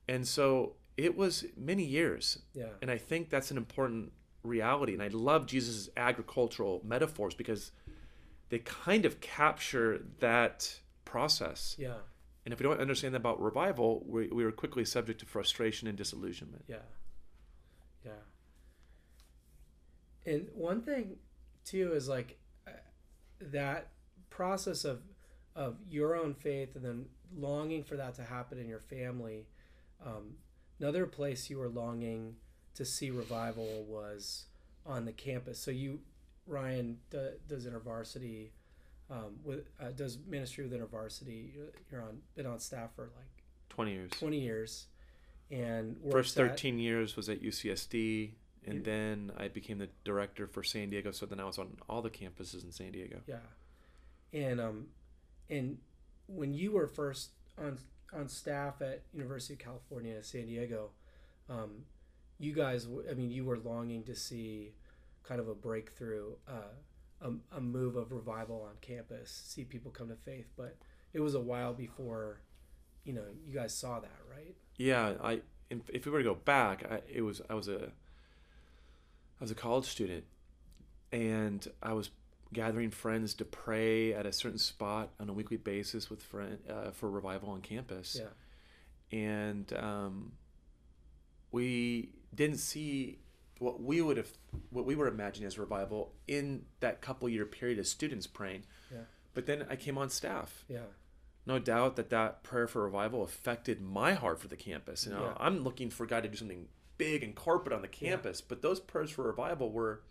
And 0.07 0.27
so 0.27 0.75
it 0.97 1.15
was 1.15 1.45
many 1.55 1.83
years. 1.85 2.39
Yeah. 2.53 2.69
And 2.81 2.91
I 2.91 2.97
think 2.97 3.29
that's 3.29 3.51
an 3.51 3.57
important 3.57 4.11
reality. 4.43 4.93
And 4.93 5.03
I 5.03 5.07
love 5.09 5.45
Jesus' 5.45 5.89
agricultural 5.97 6.81
metaphors 6.85 7.35
because 7.35 7.71
they 8.49 8.59
kind 8.59 9.05
of 9.05 9.21
capture 9.21 10.03
that 10.19 10.79
process. 11.05 11.75
Yeah. 11.77 11.93
And 12.45 12.53
if 12.53 12.59
we 12.59 12.63
don't 12.63 12.79
understand 12.79 13.13
that 13.13 13.19
about 13.19 13.41
revival, 13.41 14.03
we, 14.07 14.27
we 14.27 14.43
are 14.43 14.51
quickly 14.51 14.85
subject 14.85 15.19
to 15.19 15.25
frustration 15.25 15.87
and 15.87 15.97
disillusionment. 15.97 16.65
Yeah. 16.67 16.77
Yeah. 18.03 18.11
And 20.25 20.47
one 20.53 20.81
thing 20.81 21.17
too 21.65 21.93
is 21.93 22.07
like 22.07 22.37
uh, 22.67 22.71
that 23.39 23.89
process 24.29 24.85
of 24.85 25.01
of 25.55 25.77
your 25.89 26.15
own 26.15 26.33
faith 26.33 26.75
and 26.75 26.85
then 26.85 27.05
longing 27.35 27.83
for 27.83 27.97
that 27.97 28.15
to 28.15 28.23
happen 28.23 28.57
in 28.59 28.67
your 28.67 28.79
family. 28.79 29.47
Um, 30.05 30.35
another 30.79 31.05
place 31.05 31.49
you 31.49 31.57
were 31.57 31.67
longing 31.67 32.35
to 32.75 32.85
see 32.85 33.11
revival 33.11 33.83
was 33.87 34.45
on 34.85 35.05
the 35.05 35.11
campus. 35.11 35.59
So 35.59 35.71
you, 35.71 35.99
Ryan, 36.53 36.97
d- 37.11 37.29
does 37.47 37.65
InterVarsity, 37.67 38.49
um, 39.09 39.39
with 39.43 39.67
uh, 39.79 39.91
does 39.91 40.17
ministry 40.27 40.67
with 40.67 40.73
InterVarsity. 40.73 41.53
You're- 41.53 41.71
You're 41.91 42.01
on 42.01 42.21
been 42.35 42.45
on 42.45 42.59
staff 42.59 42.93
for 42.95 43.03
like 43.15 43.43
20 43.69 43.93
years. 43.93 44.11
20 44.11 44.39
years, 44.41 44.87
and 45.51 45.97
First 46.11 46.37
at- 46.39 46.49
13 46.49 46.79
years 46.79 47.15
was 47.15 47.29
at 47.29 47.41
UCSD. 47.41 48.33
And 48.65 48.75
You- 48.79 48.83
then 48.83 49.31
I 49.37 49.47
became 49.47 49.77
the 49.77 49.89
director 50.03 50.45
for 50.47 50.63
San 50.63 50.89
Diego. 50.89 51.11
So 51.11 51.25
then 51.25 51.39
I 51.39 51.45
was 51.45 51.57
on 51.57 51.77
all 51.87 52.01
the 52.01 52.09
campuses 52.09 52.63
in 52.63 52.71
San 52.71 52.91
Diego. 52.91 53.21
Yeah, 53.25 53.39
and 54.33 54.59
um, 54.59 54.87
and 55.49 55.77
when 56.27 56.53
you 56.53 56.71
were 56.71 56.87
first 56.87 57.31
on 57.57 57.77
on 58.11 58.27
staff 58.27 58.81
at 58.81 59.03
University 59.13 59.53
of 59.53 59.59
California, 59.59 60.21
San 60.23 60.47
Diego, 60.47 60.91
um, 61.47 61.85
you 62.39 62.53
guys, 62.53 62.87
I 63.09 63.13
mean, 63.13 63.29
you 63.31 63.45
were 63.45 63.57
longing 63.57 64.03
to 64.05 64.15
see 64.15 64.73
kind 65.29 65.39
of 65.39 65.47
a 65.47 65.53
breakthrough, 65.53 66.31
uh, 66.47 66.73
a, 67.21 67.57
a 67.57 67.61
move 67.61 67.95
of 67.95 68.11
revival 68.11 68.67
on 68.67 68.75
campus, 68.81 69.43
see 69.45 69.63
people 69.63 69.91
come 69.91 70.09
to 70.09 70.15
faith. 70.15 70.47
But 70.57 70.75
it 71.13 71.19
was 71.19 71.35
a 71.35 71.39
while 71.39 71.71
before, 71.71 72.41
you 73.05 73.13
know, 73.13 73.25
you 73.45 73.53
guys 73.53 73.73
saw 73.73 73.99
that, 73.99 74.19
right? 74.29 74.55
Yeah, 74.77 75.13
I 75.23 75.41
if 75.69 76.05
we 76.07 76.11
were 76.11 76.17
to 76.17 76.23
go 76.23 76.33
back, 76.33 76.83
I, 76.89 77.01
it 77.07 77.21
was 77.21 77.41
I 77.47 77.53
was 77.53 77.67
a 77.67 77.83
I 77.85 79.41
was 79.41 79.51
a 79.51 79.55
college 79.55 79.85
student, 79.85 80.23
and 81.11 81.65
I 81.83 81.93
was 81.93 82.09
gathering 82.51 82.89
friends 82.89 83.35
to 83.35 83.45
pray 83.45 84.13
at 84.13 84.25
a 84.25 84.33
certain 84.33 84.57
spot 84.57 85.11
on 85.19 85.29
a 85.29 85.33
weekly 85.33 85.57
basis 85.57 86.09
with 86.09 86.23
friend 86.23 86.57
uh, 86.67 86.89
for 86.89 87.11
revival 87.11 87.51
on 87.51 87.61
campus, 87.61 88.19
Yeah, 88.19 89.17
and 89.17 89.71
um, 89.73 90.31
we 91.51 92.09
didn't 92.33 92.57
see 92.57 93.19
what 93.59 93.81
we 93.81 94.01
would 94.01 94.17
have 94.17 94.31
what 94.71 94.85
we 94.85 94.95
were 94.95 95.07
imagining 95.07 95.47
as 95.47 95.59
revival 95.59 96.13
in 96.27 96.65
that 96.79 97.01
couple 97.01 97.29
year 97.29 97.45
period 97.45 97.77
as 97.79 97.89
students 97.89 98.27
praying. 98.27 98.63
Yeah. 98.91 98.99
But 99.33 99.45
then 99.45 99.65
I 99.69 99.75
came 99.75 99.97
on 99.97 100.09
staff 100.09 100.65
yeah, 100.67 100.79
no 101.45 101.59
doubt 101.59 101.95
that 101.95 102.09
that 102.09 102.43
prayer 102.43 102.67
for 102.67 102.83
revival 102.83 103.23
affected 103.23 103.81
my 103.81 104.13
heart 104.13 104.39
for 104.39 104.47
the 104.47 104.55
campus. 104.55 105.05
You 105.05 105.13
uh, 105.13 105.19
know, 105.19 105.25
Yeah. 105.25 105.33
I'm 105.39 105.63
looking 105.63 105.89
for 105.89 106.05
God 106.05 106.23
to 106.23 106.29
do 106.29 106.37
something 106.37 106.67
big 106.99 107.23
and 107.23 107.33
corporate 107.33 107.73
on 107.73 107.81
the 107.81 107.87
campus, 107.87 108.41
but 108.41 108.61
those 108.61 108.79
prayers 108.79 109.09
for 109.09 109.23
revival 109.23 109.71
were, 109.71 110.01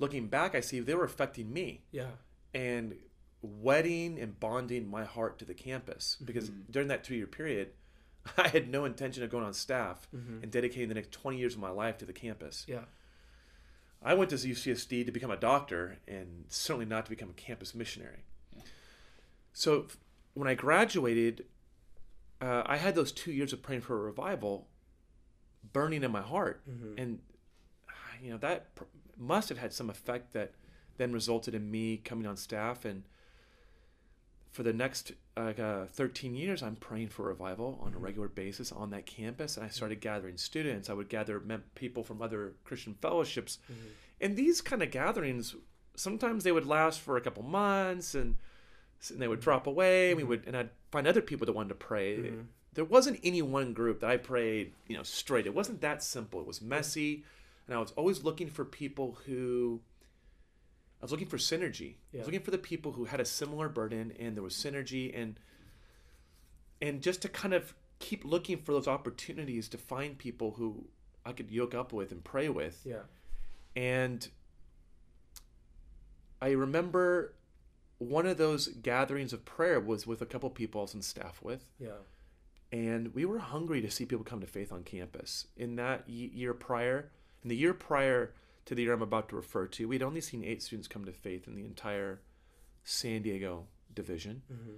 looking 0.00 0.26
back, 0.26 0.54
I 0.56 0.60
see 0.60 0.80
they 0.80 0.94
were 0.94 1.04
affecting 1.04 1.52
me 1.52 1.82
yeah, 1.92 2.10
and 2.52 2.96
wedding 3.40 4.18
and 4.18 4.38
bonding 4.40 4.88
my 4.88 5.04
heart 5.04 5.38
to 5.38 5.44
the 5.44 5.54
campus. 5.54 6.16
Because 6.24 6.50
mm-hmm. 6.50 6.72
during 6.72 6.88
that 6.88 7.04
two 7.04 7.14
year 7.14 7.26
period, 7.26 7.70
I 8.36 8.48
had 8.48 8.68
no 8.68 8.84
intention 8.84 9.22
of 9.22 9.30
going 9.30 9.44
on 9.44 9.52
staff 9.54 10.08
Mhm. 10.14 10.42
and 10.42 10.50
dedicating 10.52 10.88
the 10.88 10.94
next 10.94 11.12
20 11.12 11.38
years 11.38 11.54
of 11.54 11.60
my 11.60 11.70
life 11.70 11.98
to 11.98 12.04
the 12.04 12.12
campus. 12.12 12.64
yeah, 12.68 12.84
I 14.02 14.14
went 14.14 14.30
to 14.30 14.36
UCSD 14.36 15.04
to 15.04 15.12
become 15.12 15.30
a 15.30 15.36
doctor 15.36 15.98
and 16.06 16.44
certainly 16.48 16.86
not 16.86 17.04
to 17.06 17.10
become 17.10 17.30
a 17.30 17.34
campus 17.34 17.74
missionary. 17.74 18.24
Yeah. 18.54 18.62
So 19.52 19.88
when 20.34 20.46
I 20.48 20.54
graduated, 20.54 21.46
uh, 22.40 22.62
I 22.66 22.76
had 22.76 22.94
those 22.94 23.10
two 23.12 23.32
years 23.32 23.52
of 23.52 23.62
praying 23.62 23.80
for 23.82 23.96
a 23.96 24.00
revival 24.02 24.68
burning 25.72 26.04
in 26.04 26.12
my 26.12 26.22
heart. 26.22 26.62
Mhm. 26.68 26.94
And, 26.96 27.20
ah, 27.88 27.92
you 28.22 28.30
know, 28.30 28.38
that 28.38 28.74
pr- 28.76 28.84
must 29.16 29.48
have 29.48 29.58
had 29.58 29.72
some 29.72 29.90
effect 29.90 30.32
that 30.32 30.52
then 30.96 31.12
resulted 31.12 31.54
in 31.54 31.68
me 31.70 31.96
coming 31.98 32.26
on 32.26 32.36
staff. 32.36 32.84
And 32.84 33.02
for 34.52 34.62
the 34.62 34.72
next 34.72 35.12
like 35.44 35.58
uh, 35.58 35.86
13 35.92 36.34
years, 36.34 36.62
I'm 36.62 36.76
praying 36.76 37.08
for 37.08 37.24
revival 37.26 37.78
on 37.82 37.94
a 37.94 37.98
regular 37.98 38.28
basis 38.28 38.72
on 38.72 38.90
that 38.90 39.06
campus. 39.06 39.56
And 39.56 39.64
I 39.66 39.68
started 39.68 40.00
gathering 40.00 40.36
students. 40.36 40.88
I 40.90 40.94
would 40.94 41.08
gather 41.08 41.40
mem- 41.40 41.64
people 41.74 42.02
from 42.04 42.22
other 42.22 42.54
Christian 42.64 42.94
fellowships. 43.00 43.58
Mhm. 43.70 43.74
And 44.20 44.36
these 44.36 44.60
kind 44.60 44.82
of 44.82 44.90
gatherings, 44.90 45.54
sometimes 45.94 46.44
they 46.44 46.52
would 46.52 46.66
last 46.66 47.00
for 47.00 47.16
a 47.16 47.20
couple 47.20 47.42
months 47.42 48.14
and, 48.14 48.36
and 49.10 49.20
they 49.20 49.28
would 49.28 49.40
drop 49.40 49.66
away. 49.66 50.10
And 50.10 50.16
we 50.18 50.24
would, 50.24 50.44
and 50.46 50.56
I'd 50.56 50.70
find 50.90 51.06
other 51.06 51.22
people 51.22 51.46
that 51.46 51.52
wanted 51.52 51.70
to 51.70 51.74
pray. 51.76 52.16
Mhm. 52.18 52.46
There 52.74 52.84
wasn't 52.84 53.18
any 53.24 53.42
one 53.42 53.72
group 53.72 54.00
that 54.00 54.10
I 54.10 54.16
prayed, 54.16 54.72
you 54.86 54.96
know, 54.96 55.02
straight. 55.02 55.46
It 55.46 55.54
wasn't 55.54 55.80
that 55.80 56.02
simple. 56.02 56.40
It 56.40 56.46
was 56.46 56.60
messy, 56.62 57.24
and 57.66 57.74
I 57.76 57.80
was 57.80 57.90
always 57.92 58.22
looking 58.24 58.48
for 58.48 58.64
people 58.64 59.18
who. 59.26 59.80
I 61.00 61.04
was 61.04 61.12
looking 61.12 61.28
for 61.28 61.36
synergy. 61.38 61.94
I 62.12 62.18
was 62.18 62.26
looking 62.26 62.40
for 62.42 62.50
the 62.50 62.58
people 62.58 62.92
who 62.92 63.04
had 63.04 63.20
a 63.20 63.24
similar 63.24 63.68
burden, 63.68 64.12
and 64.18 64.36
there 64.36 64.42
was 64.42 64.54
synergy, 64.54 65.12
and 65.16 65.38
and 66.82 67.02
just 67.02 67.22
to 67.22 67.28
kind 67.28 67.54
of 67.54 67.74
keep 67.98 68.24
looking 68.24 68.58
for 68.58 68.72
those 68.72 68.86
opportunities 68.88 69.68
to 69.68 69.78
find 69.78 70.16
people 70.18 70.52
who 70.52 70.86
I 71.26 71.32
could 71.32 71.50
yoke 71.50 71.74
up 71.74 71.92
with 71.92 72.12
and 72.12 72.22
pray 72.22 72.48
with. 72.48 72.80
yeah, 72.84 73.00
And 73.74 74.28
I 76.40 76.50
remember 76.50 77.34
one 77.98 78.26
of 78.26 78.38
those 78.38 78.68
gatherings 78.68 79.32
of 79.32 79.44
prayer 79.44 79.80
was 79.80 80.06
with 80.06 80.22
a 80.22 80.26
couple 80.26 80.48
people 80.50 80.80
I 80.80 80.82
was 80.82 80.94
on 80.94 81.02
staff 81.02 81.40
with. 81.42 81.64
yeah, 81.80 81.98
And 82.70 83.12
we 83.14 83.24
were 83.24 83.40
hungry 83.40 83.80
to 83.82 83.90
see 83.90 84.04
people 84.06 84.24
come 84.24 84.40
to 84.40 84.46
faith 84.46 84.70
on 84.72 84.84
campus. 84.84 85.48
In 85.56 85.74
that 85.76 86.08
year 86.08 86.54
prior, 86.54 87.10
in 87.42 87.48
the 87.48 87.56
year 87.56 87.74
prior 87.74 88.34
to 88.68 88.74
the 88.74 88.82
year 88.82 88.92
I'm 88.92 89.00
about 89.02 89.30
to 89.30 89.36
refer 89.36 89.66
to, 89.66 89.88
we'd 89.88 90.02
only 90.02 90.20
seen 90.20 90.44
eight 90.44 90.62
students 90.62 90.86
come 90.88 91.04
to 91.06 91.12
faith 91.12 91.48
in 91.48 91.54
the 91.56 91.64
entire 91.64 92.20
San 92.84 93.22
Diego 93.22 93.66
division. 93.94 94.42
hmm 94.48 94.76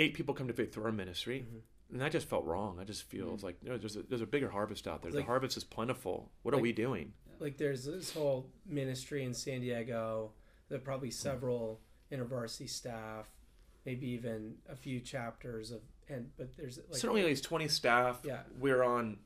Eight 0.00 0.14
people 0.14 0.32
come 0.32 0.46
to 0.46 0.54
faith 0.54 0.72
through 0.72 0.84
our 0.84 0.92
ministry. 0.92 1.40
Mhm. 1.40 1.60
And 1.90 2.00
that 2.00 2.12
just 2.12 2.28
felt 2.28 2.44
wrong. 2.44 2.78
I 2.78 2.84
just 2.84 3.02
feels 3.02 3.42
like 3.42 3.60
no, 3.64 3.76
there's 3.76 3.96
a, 3.96 4.02
there's 4.02 4.20
a 4.20 4.26
bigger 4.26 4.48
harvest 4.50 4.86
out 4.86 5.02
there. 5.02 5.10
Like- 5.10 5.22
the 5.24 5.26
harvest 5.26 5.56
is 5.56 5.64
plentiful. 5.64 6.30
What 6.42 6.54
are 6.54 6.58
we 6.58 6.72
doing? 6.72 7.12
like 7.40 7.56
there's 7.56 7.84
this 7.84 8.12
whole 8.12 8.50
ministry 8.66 9.22
in 9.24 9.32
San 9.32 9.60
Diego. 9.60 10.32
There 10.68 10.76
are 10.78 10.80
probably 10.80 11.10
several 11.12 11.80
InterVarsity 12.12 12.68
staff, 12.68 13.28
maybe 13.86 14.08
even 14.08 14.56
a 14.68 14.74
few 14.74 14.98
chapters 15.00 15.70
of 15.70 15.80
and 16.08 16.30
but 16.36 16.56
there's 16.56 16.78
like 16.88 16.96
certainly 17.00 17.20
at 17.22 17.26
least 17.26 17.44
20 17.44 17.68
staff. 17.68 18.18
Yeah. 18.24 18.40
We're 18.58 18.82
on 18.82 19.18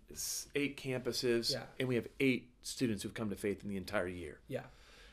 eight 0.54 0.76
campuses, 0.76 1.52
Yeah. 1.52 1.62
and 1.78 1.88
we 1.88 1.94
have 1.96 2.08
eight 2.20 2.50
students 2.62 3.02
who've 3.02 3.14
come 3.14 3.30
to 3.30 3.36
faith 3.36 3.62
in 3.62 3.68
the 3.70 3.76
entire 3.76 4.08
year. 4.08 4.40
yeah 4.48 4.62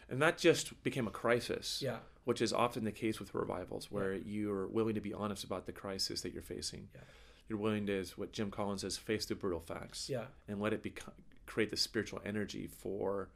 And 0.09 0.21
that 0.21 0.37
just 0.37 0.81
became 0.83 1.07
a 1.07 1.11
crisis, 1.11 1.81
yeah 1.81 1.97
which 2.25 2.41
is 2.43 2.53
often 2.53 2.83
the 2.83 2.91
case 2.91 3.19
with 3.19 3.33
revivals, 3.33 3.89
where 3.89 4.13
you're 4.13 4.67
willing 4.67 4.93
to 4.93 5.01
be 5.01 5.13
honest 5.13 5.43
about 5.43 5.65
the 5.65 5.71
crisis 5.71 6.21
that 6.21 6.31
you're 6.31 6.43
facing. 6.43 6.87
Yeah. 6.93 7.01
You're 7.47 7.57
willing 7.57 7.87
to, 7.87 7.97
as 7.99 8.15
what 8.19 8.31
Jim 8.33 8.51
Collins 8.51 8.81
says, 8.81 8.97
face 8.97 9.25
the 9.25 9.33
brutal 9.33 9.59
facts 9.61 10.07
yeah 10.09 10.25
and 10.47 10.61
let 10.61 10.71
it 10.73 10.83
become, 10.83 11.13
create 11.47 11.71
the 11.71 11.77
spiritual 11.77 12.21
energy 12.23 12.67
for 12.67 13.29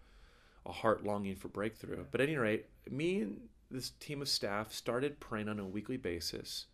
a 0.65 0.71
heart 0.71 1.03
longing 1.03 1.35
for 1.35 1.47
breakthrough. 1.47 2.05
But 2.11 2.21
at 2.21 2.29
any 2.29 2.37
rate, 2.37 2.67
me 2.89 3.21
and 3.21 3.41
this 3.71 3.89
team 3.99 4.21
of 4.21 4.29
staff 4.29 4.71
started 4.71 5.19
praying 5.19 5.49
on 5.49 5.59
a 5.59 5.65
weekly 5.65 5.97
basis 5.97 6.67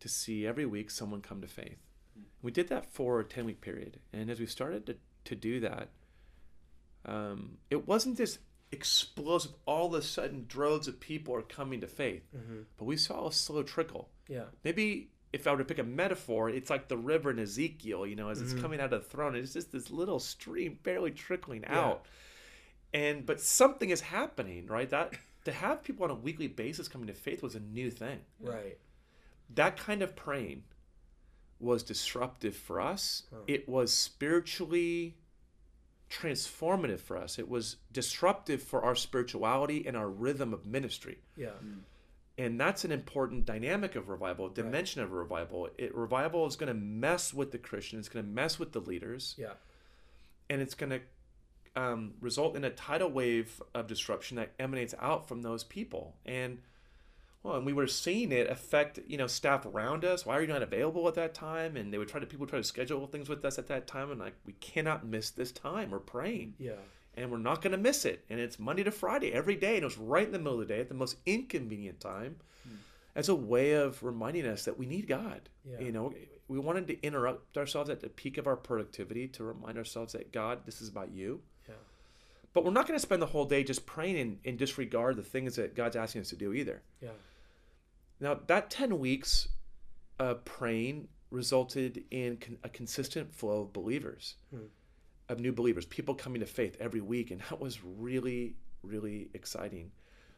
to 0.00 0.08
see 0.08 0.46
every 0.46 0.66
week 0.66 0.90
someone 0.90 1.20
come 1.22 1.40
to 1.40 1.46
faith. 1.48 1.78
We 2.42 2.50
did 2.50 2.68
that 2.68 2.92
for 2.92 3.20
a 3.20 3.24
10 3.24 3.44
week 3.46 3.60
period. 3.60 3.98
And 4.12 4.30
as 4.30 4.38
we 4.38 4.46
started 4.46 4.86
to, 4.86 4.96
to 5.24 5.34
do 5.34 5.60
that, 5.60 5.88
um, 7.06 7.58
it 7.70 7.86
wasn't 7.86 8.16
this 8.16 8.38
explosive, 8.72 9.52
all 9.66 9.86
of 9.86 9.94
a 9.94 10.02
sudden, 10.02 10.46
droves 10.48 10.88
of 10.88 11.00
people 11.00 11.34
are 11.34 11.42
coming 11.42 11.80
to 11.80 11.86
faith. 11.86 12.22
hmm 12.34 12.62
But 12.76 12.84
we 12.86 12.96
saw 12.96 13.28
a 13.28 13.32
slow 13.32 13.62
trickle. 13.62 14.10
yeah 14.28 14.44
Maybe 14.64 15.10
if 15.32 15.46
I 15.46 15.52
were 15.52 15.58
to 15.58 15.64
pick 15.64 15.78
a 15.78 15.84
metaphor, 15.84 16.48
it's 16.48 16.70
like 16.70 16.88
the 16.88 16.96
river 16.96 17.30
in 17.30 17.38
Ezekiel, 17.38 18.06
you 18.06 18.14
know, 18.16 18.28
as 18.28 18.40
it's 18.40 18.52
Mhm. 18.54 18.60
coming 18.60 18.80
out 18.80 18.92
of 18.92 19.02
the 19.02 19.08
throne. 19.08 19.34
It's 19.34 19.52
just 19.52 19.72
this 19.72 19.90
little 19.90 20.20
stream 20.20 20.78
barely 20.82 21.10
trickling 21.10 21.62
Yeah. 21.62 21.80
out. 21.80 22.06
And 22.92 23.26
but 23.26 23.40
something 23.40 23.90
is 23.90 24.00
happening, 24.00 24.66
right? 24.66 24.88
That 24.88 25.14
to 25.44 25.52
have 25.52 25.82
people 25.82 26.04
on 26.04 26.10
a 26.10 26.14
weekly 26.14 26.46
basis 26.46 26.86
coming 26.88 27.08
to 27.08 27.12
faith 27.14 27.42
was 27.42 27.54
a 27.56 27.60
new 27.60 27.90
thing. 27.90 28.20
right 28.40 28.78
That 29.54 29.76
kind 29.76 30.02
of 30.02 30.16
praying 30.16 30.64
was 31.60 31.82
disruptive 31.82 32.56
for 32.56 32.80
us. 32.80 33.24
Huh. 33.30 33.40
It 33.46 33.68
was 33.68 33.92
spiritually 33.92 35.16
transformative 36.10 37.00
for 37.00 37.16
us. 37.16 37.38
It 37.38 37.48
was 37.48 37.76
disruptive 37.92 38.62
for 38.62 38.84
our 38.84 38.94
spirituality 38.94 39.86
and 39.86 39.96
our 39.96 40.08
rhythm 40.08 40.52
of 40.52 40.66
ministry. 40.66 41.18
Yeah. 41.36 41.50
And 42.36 42.60
that's 42.60 42.84
an 42.84 42.90
important 42.90 43.46
dynamic 43.46 43.94
of 43.94 44.08
revival 44.08 44.48
dimension 44.48 45.00
of 45.02 45.12
revival. 45.12 45.68
It 45.78 45.94
revival 45.94 46.46
is 46.46 46.56
going 46.56 46.68
to 46.68 46.74
mess 46.74 47.32
with 47.32 47.52
the 47.52 47.58
christian 47.58 47.98
it's 47.98 48.08
going 48.08 48.24
to 48.24 48.30
mess 48.30 48.58
with 48.58 48.72
the 48.72 48.80
leaders. 48.80 49.34
Yeah. 49.38 49.52
And 50.50 50.60
it's 50.60 50.74
going 50.74 50.90
to 50.90 51.00
um, 51.76 52.14
result 52.20 52.56
in 52.56 52.64
a 52.64 52.70
tidal 52.70 53.08
wave 53.08 53.62
of 53.74 53.86
disruption 53.86 54.36
that 54.36 54.52
emanates 54.58 54.94
out 55.00 55.26
from 55.28 55.42
those 55.42 55.64
people. 55.64 56.16
And 56.26 56.58
well 57.44 57.54
and 57.54 57.64
we 57.64 57.72
were 57.72 57.86
seeing 57.86 58.32
it 58.32 58.50
affect 58.50 58.98
you 59.06 59.16
know 59.16 59.28
staff 59.28 59.64
around 59.64 60.04
us 60.04 60.26
why 60.26 60.36
are 60.36 60.40
you 60.40 60.48
not 60.48 60.62
available 60.62 61.06
at 61.06 61.14
that 61.14 61.34
time 61.34 61.76
and 61.76 61.92
they 61.92 61.98
would 61.98 62.08
try 62.08 62.18
to 62.18 62.26
people 62.26 62.46
try 62.46 62.58
to 62.58 62.64
schedule 62.64 63.06
things 63.06 63.28
with 63.28 63.44
us 63.44 63.56
at 63.56 63.68
that 63.68 63.86
time 63.86 64.10
and 64.10 64.18
like 64.18 64.34
we 64.44 64.54
cannot 64.54 65.06
miss 65.06 65.30
this 65.30 65.52
time 65.52 65.92
we're 65.92 66.00
praying 66.00 66.54
yeah 66.58 66.72
and 67.16 67.30
we're 67.30 67.38
not 67.38 67.62
going 67.62 67.72
to 67.72 67.78
miss 67.78 68.04
it. 68.04 68.24
And 68.28 68.40
it's 68.40 68.58
Monday 68.58 68.82
to 68.84 68.90
Friday 68.90 69.32
every 69.32 69.56
day, 69.56 69.74
and 69.74 69.82
it 69.82 69.86
was 69.86 69.98
right 69.98 70.26
in 70.26 70.32
the 70.32 70.38
middle 70.38 70.60
of 70.60 70.66
the 70.66 70.74
day 70.74 70.80
at 70.80 70.88
the 70.88 70.94
most 70.94 71.16
inconvenient 71.26 72.00
time, 72.00 72.36
hmm. 72.66 72.76
as 73.14 73.28
a 73.28 73.34
way 73.34 73.72
of 73.72 74.02
reminding 74.02 74.46
us 74.46 74.64
that 74.64 74.78
we 74.78 74.86
need 74.86 75.06
God. 75.06 75.48
Yeah. 75.64 75.80
You 75.80 75.92
know, 75.92 76.14
we 76.48 76.58
wanted 76.58 76.88
to 76.88 77.02
interrupt 77.02 77.56
ourselves 77.56 77.88
at 77.88 78.00
the 78.00 78.08
peak 78.08 78.38
of 78.38 78.46
our 78.46 78.56
productivity 78.56 79.28
to 79.28 79.44
remind 79.44 79.78
ourselves 79.78 80.12
that 80.12 80.32
God, 80.32 80.60
this 80.66 80.80
is 80.80 80.88
about 80.88 81.12
you. 81.12 81.40
Yeah. 81.68 81.74
But 82.52 82.64
we're 82.64 82.72
not 82.72 82.86
going 82.86 82.98
to 82.98 83.02
spend 83.02 83.22
the 83.22 83.26
whole 83.26 83.46
day 83.46 83.64
just 83.64 83.86
praying 83.86 84.18
and, 84.18 84.38
and 84.44 84.58
disregard 84.58 85.16
the 85.16 85.22
things 85.22 85.56
that 85.56 85.74
God's 85.74 85.96
asking 85.96 86.22
us 86.22 86.30
to 86.30 86.36
do 86.36 86.52
either. 86.52 86.82
yeah 87.00 87.10
Now, 88.20 88.34
that 88.46 88.70
10 88.70 88.98
weeks 88.98 89.48
of 90.18 90.44
praying 90.44 91.08
resulted 91.30 92.04
in 92.10 92.36
con- 92.36 92.58
a 92.62 92.68
consistent 92.68 93.34
flow 93.34 93.62
of 93.62 93.72
believers, 93.72 94.36
Hmm. 94.50 94.66
of 95.28 95.40
new 95.40 95.52
believers, 95.52 95.86
people 95.86 96.14
coming 96.14 96.40
to 96.40 96.46
faith 96.46 96.76
every 96.78 97.00
week. 97.00 97.30
And 97.30 97.40
that 97.50 97.58
was 97.60 97.82
really, 97.82 98.56
really 98.82 99.30
exciting. 99.34 99.90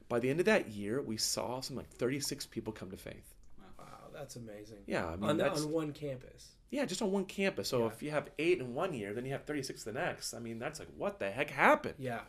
By 0.08 0.20
the 0.20 0.30
end 0.30 0.40
of 0.40 0.46
that 0.46 0.68
year, 0.68 1.02
we 1.02 1.16
saw 1.16 1.60
some 1.60 1.76
like 1.76 1.88
36 1.90 2.46
people 2.46 2.72
come 2.72 2.90
to 2.90 2.96
faith. 2.96 3.34
wow 3.78 3.84
that's 4.12 4.36
amazing 4.36 4.78
Yeah, 4.86 5.06
I 5.06 5.16
mean, 5.16 5.28
on, 5.28 5.40
on 5.42 5.70
one 5.70 5.92
campus 5.92 6.52
yeah, 6.70 6.84
just 6.84 7.00
on 7.02 7.12
one 7.12 7.24
campus. 7.26 7.68
So 7.68 7.80
Yeah. 7.80 7.86
if 7.92 8.02
you 8.02 8.10
have 8.10 8.28
eight 8.38 8.58
in 8.60 8.74
one 8.74 8.92
year, 8.94 9.12
then 9.14 9.24
you 9.24 9.32
have 9.32 9.44
36 9.44 9.84
the 9.84 9.92
next. 9.92 10.34
I 10.34 10.38
mean, 10.40 10.58
that's 10.58 10.78
like, 10.80 10.88
what 10.96 11.18
the 11.20 11.30
heck 11.30 11.50
happened? 11.50 11.94
yeah 11.98 12.22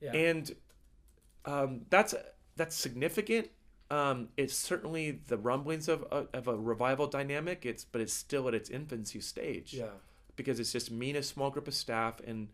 yeah 0.00 0.12
and 0.12 0.50
um, 1.44 1.82
that's 1.90 2.14
that's 2.56 2.74
significant. 2.76 3.48
Um, 3.90 4.28
it's 4.36 4.54
certainly 4.54 5.20
the 5.26 5.36
rumblings 5.36 5.88
of, 5.88 6.04
of 6.04 6.28
of 6.32 6.46
a 6.48 6.56
revival 6.56 7.06
dynamic. 7.06 7.66
It's 7.66 7.84
but 7.84 8.00
it's 8.00 8.12
still 8.12 8.46
at 8.48 8.54
its 8.54 8.70
infancy 8.70 9.20
stage 9.20 9.74
yeah 9.74 9.86
because 10.40 10.58
it's 10.58 10.72
just 10.72 10.90
me 10.90 11.10
and 11.10 11.18
a 11.18 11.22
small 11.22 11.50
group 11.50 11.68
of 11.68 11.74
staff, 11.74 12.18
and 12.26 12.48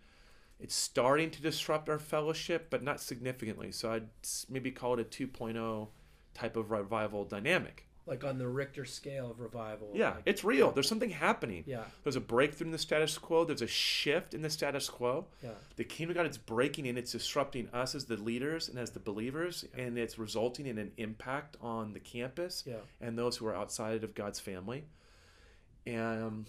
it's 0.59 0.75
starting 0.75 1.31
to 1.31 1.41
disrupt 1.41 1.89
our 1.89 2.01
fellowship, 2.01 2.67
but 2.69 2.83
not 2.83 3.01
significantly. 3.01 3.71
So 3.71 3.93
I'd 3.93 4.09
maybe 4.49 4.73
call 4.73 4.95
it 4.95 5.01
a 5.01 5.05
2.0 5.05 5.89
type 6.35 6.57
of 6.57 6.73
revival 6.73 7.25
dynamic. 7.25 7.87
Like 8.07 8.23
on 8.25 8.39
the 8.39 8.47
Richter 8.49 8.85
scale 8.85 9.31
of 9.33 9.41
revival 9.41 9.91
Yeah, 9.95 10.11
like, 10.15 10.23
it's 10.27 10.45
real. 10.45 10.71
There's 10.71 10.89
something 10.89 11.11
happening. 11.11 11.65
yeah 11.67 11.83
There's 12.05 12.17
a 12.17 12.21
breakthrough 12.21 12.67
in 12.67 12.73
the 12.73 12.79
status 12.79 13.19
quo. 13.19 13.45
There's 13.45 13.63
a 13.63 13.67
shift 13.67 14.33
in 14.33 14.43
the 14.43 14.51
status 14.51 14.89
quo. 14.89 15.27
yeah 15.43 15.51
the 15.77 15.85
kingdom 15.85 16.11
of 16.17 16.23
God 16.23 16.31
is 16.31 16.39
breaking 16.39 16.87
in, 16.87 16.97
it's 16.97 17.13
disrupting 17.13 17.69
us 17.73 17.95
as 17.95 18.05
the 18.07 18.17
leaders 18.17 18.69
and 18.69 18.79
as 18.79 18.91
the 18.91 19.01
believers, 19.01 19.65
and 19.77 19.99
it's 19.99 20.19
resulting 20.19 20.67
in 20.67 20.79
an 20.79 20.93
impact 20.97 21.57
on 21.61 21.93
the 21.93 22.01
campus 22.01 22.63
yeah 22.67 22.77
and 23.01 23.19
those 23.19 23.37
who 23.37 23.47
are 23.47 23.55
outside 23.57 24.05
of 24.05 24.15
God's 24.15 24.41
family. 24.41 24.85
And 25.87 26.47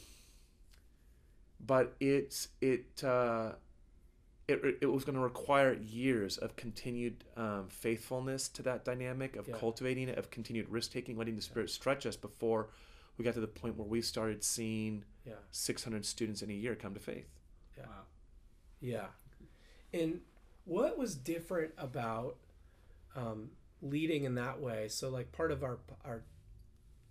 but 1.60 1.96
it's 2.00 2.50
it 2.62 3.04
uh, 3.04 3.54
it, 4.48 4.78
it 4.82 4.86
was 4.86 5.04
going 5.04 5.16
to 5.16 5.22
require 5.22 5.74
years 5.74 6.38
of 6.38 6.56
continued 6.56 7.24
um, 7.36 7.66
faithfulness 7.70 8.48
to 8.50 8.62
that 8.64 8.86
dynamic 8.86 9.36
of 9.36 9.48
Yeah. 9.48 9.56
cultivating 9.58 10.08
it, 10.10 10.18
of 10.18 10.32
continued 10.32 10.70
risk 10.70 10.92
taking, 10.92 11.18
letting 11.18 11.36
the 11.36 11.42
Spirit 11.42 11.70
stretch 11.70 12.06
us 12.06 12.16
before 12.16 12.70
we 13.18 13.26
got 13.26 13.34
to 13.34 13.40
the 13.42 13.48
point 13.48 13.76
where 13.78 13.88
we 13.88 14.02
started 14.02 14.44
seeing 14.44 15.04
yeah 15.26 15.34
600 15.52 16.06
students 16.06 16.42
in 16.42 16.50
a 16.50 16.54
year 16.54 16.76
come 16.76 16.94
to 16.94 17.00
faith. 17.00 17.28
Yeah. 17.78 17.86
Wow. 17.88 18.04
Yeah. 18.80 19.06
And 19.94 20.22
what 20.66 20.98
was 20.98 21.16
different 21.16 21.74
about 21.78 22.36
um, 23.16 23.50
leading 23.82 24.24
in 24.26 24.36
that 24.36 24.62
way? 24.62 24.88
So, 24.88 25.10
like, 25.10 25.32
part 25.32 25.52
of 25.52 25.64
our 25.64 25.80
our 26.06 26.22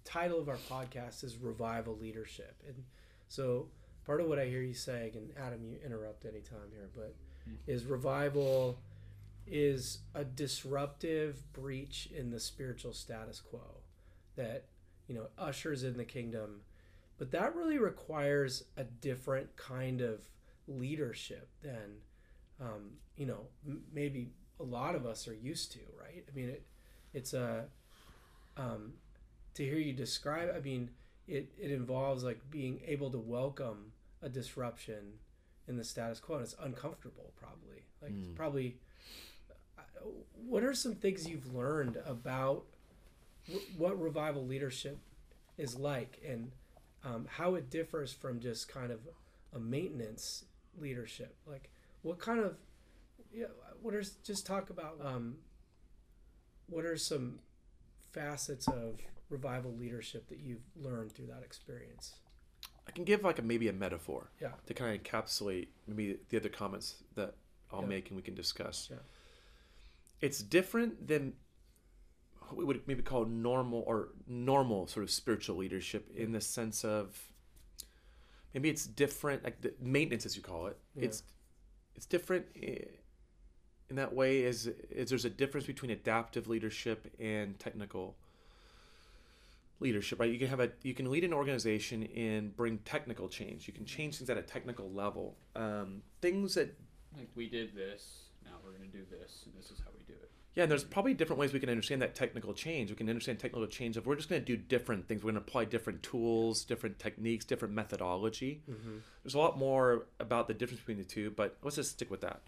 title 0.05 0.39
of 0.41 0.49
our 0.49 0.59
podcast 0.71 1.25
is 1.25 1.37
revival 1.37 1.97
leadership, 1.97 2.63
and 2.67 2.85
so 3.29 3.69
part 4.05 4.21
of 4.21 4.29
what 4.29 4.39
I 4.39 4.47
hear 4.47 4.63
you 4.63 4.75
saying, 4.75 5.13
and 5.17 5.33
Adam, 5.37 5.65
you 5.65 5.79
interrupt 5.85 6.25
anytime 6.25 6.71
here, 6.71 6.89
but 6.95 7.15
is 7.67 7.85
revival 7.85 8.79
is 9.47 9.99
a 10.15 10.25
disruptive 10.25 11.43
breach 11.53 12.09
in 12.17 12.31
the 12.31 12.41
spiritual 12.41 12.93
status 12.93 13.41
quo 13.41 13.61
that 14.37 14.65
you 15.07 15.15
know 15.15 15.27
ushers 15.39 15.85
in 15.85 15.97
the 15.97 16.05
kingdom. 16.05 16.63
But 17.19 17.31
that 17.31 17.55
really 17.55 17.79
requires 17.79 18.65
a 18.77 18.85
different 18.85 19.57
kind 19.57 20.01
of 20.01 20.21
leadership 20.69 21.49
than 21.63 21.99
um, 22.61 22.91
you 23.17 23.27
know 23.27 23.47
m- 23.67 23.83
maybe 23.93 24.31
a 24.61 24.65
lot 24.65 24.95
of 24.95 25.07
us 25.07 25.29
are 25.29 25.35
used 25.35 25.73
to 25.73 25.81
right? 26.01 26.25
I 26.31 26.35
mean 26.35 26.49
it 26.51 26.67
it's 27.15 27.33
a 27.35 27.67
um, 28.57 28.95
to 29.55 29.65
hear 29.65 29.79
you 29.79 29.93
describe 29.93 30.51
i 30.57 30.61
mean 30.61 30.91
it, 31.29 31.51
it 31.59 31.71
involves 31.71 32.23
like 32.25 32.39
being 32.51 32.81
able 32.87 33.11
to 33.11 33.19
welcome 33.19 33.93
a 34.23 34.29
disruption 34.29 35.15
in 35.69 35.77
the 35.77 35.85
status 35.85 36.21
quo 36.21 36.37
and 36.37 36.45
it's 36.45 36.55
uncomfortable 36.61 37.33
probably. 37.37 37.85
Like 38.03 38.13
it's 38.13 38.29
Mm. 38.29 38.35
probably 38.37 38.77
uh, 39.79 39.83
what 40.47 40.63
are 40.63 40.75
some 40.75 40.95
things 40.95 41.27
you've 41.29 41.53
learned 41.55 41.97
about 42.07 42.65
wh- 43.51 43.79
what 43.81 44.01
revival 44.01 44.47
leadership 44.47 44.99
is 45.59 45.77
like 45.77 46.21
and 46.27 46.53
um, 47.05 47.27
how 47.31 47.55
it 47.55 47.71
differs 47.71 48.13
from 48.13 48.41
just 48.41 48.69
kind 48.69 48.91
of 48.93 49.01
a 49.55 49.59
maintenance 49.59 50.45
leadership? 50.79 51.35
Like 51.47 51.71
what 52.03 52.19
kind 52.19 52.41
of 52.41 52.57
yeah 53.33 53.47
what 53.83 53.95
are 53.95 54.03
just 54.25 54.47
talk 54.47 54.71
about 54.71 54.99
um, 55.05 55.37
what 56.69 56.85
are 56.85 56.97
some 56.97 57.39
facets 58.13 58.69
of 58.69 59.01
revival 59.29 59.73
leadership 59.73 60.29
that 60.29 60.39
you've 60.39 60.63
learned 60.77 61.13
through 61.13 61.27
that 61.27 61.43
experience 61.45 62.15
I 62.87 62.93
can 62.93 63.05
give 63.05 63.23
like 63.25 63.39
a 63.39 63.43
maybe 63.43 63.69
a 63.69 63.73
metaphor 63.73 64.31
yeah 64.41 64.53
to 64.67 64.75
kind 64.75 64.95
of 64.95 65.03
encapsulate 65.03 65.69
maybe 65.87 66.19
the 66.29 66.37
other 66.37 66.49
comments 66.49 67.03
that 67.15 67.35
I'll 67.73 67.81
Yeah. 67.83 67.87
make 67.89 68.09
and 68.09 68.17
we 68.17 68.23
can 68.23 68.35
discuss. 68.35 68.89
Yeah. 68.91 68.99
It's 70.21 70.41
different 70.43 71.07
than 71.09 71.35
what 72.41 72.57
we 72.57 72.65
would 72.65 72.87
maybe 72.87 73.03
call 73.03 73.25
normal 73.25 73.83
or 73.87 74.11
normal 74.27 74.87
sort 74.87 75.03
of 75.03 75.11
spiritual 75.11 75.57
leadership 75.57 76.09
in 76.15 76.33
the 76.33 76.41
sense 76.41 76.85
of 76.85 77.33
maybe 78.55 78.69
it's 78.71 78.87
different 78.87 79.43
like 79.45 79.61
the 79.61 79.75
maintenance 79.81 80.25
as 80.25 80.37
you 80.37 80.43
call 80.43 80.67
it. 80.69 80.79
Yeah. 80.95 81.07
It's 81.07 81.23
it's 81.97 82.07
different 82.07 82.47
eh, 82.63 82.85
in 83.91 83.97
that 83.97 84.15
way 84.15 84.43
is 84.43 84.69
is 84.91 85.09
there's 85.11 85.25
a 85.25 85.31
difference 85.31 85.67
between 85.67 85.91
adaptive 85.91 86.47
leadership 86.47 87.13
and 87.19 87.59
technical 87.59 88.17
leadership, 89.81 90.19
right? 90.21 90.31
You 90.31 90.39
can 90.39 90.49
have 90.49 90.61
a 90.61 90.71
you 90.83 90.95
can 90.95 91.11
lead 91.11 91.25
an 91.25 91.33
organization 91.33 92.05
and 92.17 92.57
bring 92.57 92.79
technical 92.79 93.29
change. 93.29 93.67
You 93.67 93.75
can 93.75 93.85
change 93.85 94.17
things 94.19 94.31
at 94.31 94.39
a 94.39 94.43
technical 94.43 94.91
level. 94.91 95.37
Um, 95.55 96.03
things 96.23 96.55
that 96.55 96.75
Like 97.17 97.29
we 97.35 97.49
did 97.49 97.75
this, 97.75 98.25
now 98.45 98.53
we're 98.65 98.73
gonna 98.73 98.87
do 98.87 99.05
this, 99.11 99.43
and 99.47 99.55
this 99.55 99.71
is 99.71 99.79
how 99.81 99.91
we 99.97 100.05
do 100.05 100.13
it. 100.15 100.31
yeah, 100.55 100.63
and 100.63 100.71
there's 100.71 100.85
probably 100.85 101.13
different 101.15 101.39
ways 101.41 101.53
we 101.53 101.61
can 101.61 101.69
understand 101.69 102.01
that 102.03 102.15
technical 102.15 102.55
change. 102.55 102.89
We 102.91 102.97
can 102.97 103.09
understand 103.11 103.39
technical 103.39 103.67
change 103.67 103.97
of 103.99 104.07
we're 104.07 104.17
just 104.17 104.29
going 104.31 104.41
to 104.43 104.47
do 104.47 104.57
different 104.57 105.07
things. 105.07 105.23
We're 105.23 105.33
going 105.33 105.43
to 105.43 105.47
apply 105.47 105.67
different 105.67 106.03
tools, 106.03 106.65
different 106.65 106.99
techniques, 106.99 107.45
different 107.45 107.75
methodology. 107.75 108.63
There's 109.23 109.35
a 109.35 109.39
lot 109.39 109.59
more 109.59 110.07
about 110.21 110.49
the 110.49 110.55
difference 110.55 110.81
between 110.81 110.97
the 110.99 111.05
two, 111.05 111.31
but 111.31 111.59
let's 111.63 111.77
just 111.77 111.91
stick 111.91 112.11
with 112.11 112.23
that. 112.23 112.41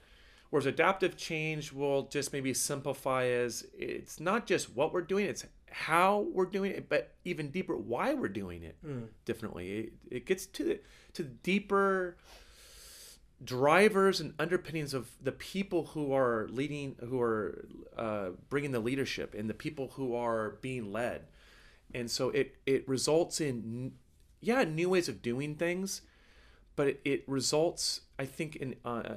Whereas 0.51 0.65
adaptive 0.65 1.19
change 1.19 1.73
will 1.75 2.05
just 2.05 2.33
maybe 2.33 2.55
simplify 2.55 3.27
as 3.27 3.67
it's 3.77 4.19
not 4.19 4.47
just 4.47 4.75
what 4.75 4.95
we're 4.95 5.03
doing, 5.03 5.27
it's 5.27 5.45
how 5.71 6.27
we're 6.33 6.47
doing 6.47 6.73
it, 6.73 6.89
but 6.89 7.15
even 7.25 7.51
deeper, 7.51 7.77
why 7.77 8.15
we're 8.15 8.29
doing 8.29 8.63
it 8.63 8.77
differently. 9.25 9.79
It, 9.79 9.93
it 10.11 10.27
gets 10.27 10.47
to 10.47 10.65
the, 10.65 10.81
to 11.15 11.23
the 11.23 11.29
deeper 11.31 12.17
drivers 13.45 14.21
and 14.21 14.35
underpinnings 14.39 14.95
of 14.95 15.11
the 15.23 15.33
people 15.33 15.87
who 15.87 16.13
are 16.13 16.49
leading, 16.51 16.97
who 17.01 17.21
are 17.21 17.69
uh, 17.97 18.31
bringing 18.49 18.73
the 18.73 18.81
leadership, 18.81 19.35
and 19.35 19.49
the 19.49 19.55
people 19.55 19.93
who 19.95 20.15
are 20.15 20.59
being 20.61 20.93
led. 20.93 21.23
And 21.95 22.11
so 22.11 22.31
it 22.31 22.57
it 22.67 22.89
results 22.89 23.41
in 23.41 23.93
yeah 24.41 24.65
new 24.65 24.91
ways 24.91 25.09
of 25.09 25.23
doing 25.23 25.55
things, 25.55 26.03
but 26.77 26.89
it, 26.89 27.01
it 27.05 27.25
results 27.29 28.03
I 28.19 28.27
think 28.27 28.57
in 28.57 28.77
uh, 28.85 29.15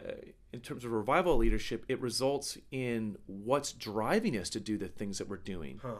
in 0.53 0.59
terms 0.61 0.85
of 0.85 0.91
revival 0.91 1.37
leadership, 1.37 1.85
it 1.87 1.99
results 1.99 2.57
in 2.71 3.17
what's 3.25 3.71
driving 3.71 4.37
us 4.37 4.49
to 4.51 4.59
do 4.59 4.77
the 4.77 4.87
things 4.87 5.17
that 5.17 5.27
we're 5.27 5.37
doing. 5.37 5.79
Huh. 5.81 5.95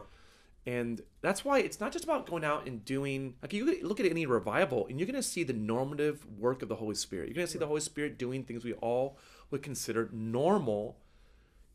And 0.65 1.01
that's 1.21 1.43
why 1.43 1.59
it's 1.59 1.79
not 1.79 1.91
just 1.91 2.03
about 2.03 2.27
going 2.27 2.43
out 2.43 2.67
and 2.67 2.85
doing 2.85 3.35
like 3.41 3.51
you 3.51 3.79
look 3.81 3.99
at 3.99 4.05
any 4.05 4.27
revival 4.27 4.85
and 4.87 4.99
you're 4.99 5.07
going 5.07 5.15
to 5.15 5.23
see 5.23 5.43
the 5.43 5.53
normative 5.53 6.25
work 6.37 6.61
of 6.61 6.69
the 6.69 6.75
Holy 6.75 6.93
Spirit. 6.93 7.27
You're 7.27 7.35
going 7.35 7.47
to 7.47 7.51
see 7.51 7.57
the 7.57 7.67
Holy 7.67 7.81
Spirit 7.81 8.19
doing 8.19 8.43
things 8.43 8.63
we 8.63 8.73
all 8.73 9.17
would 9.49 9.63
consider 9.63 10.09
normal 10.13 10.97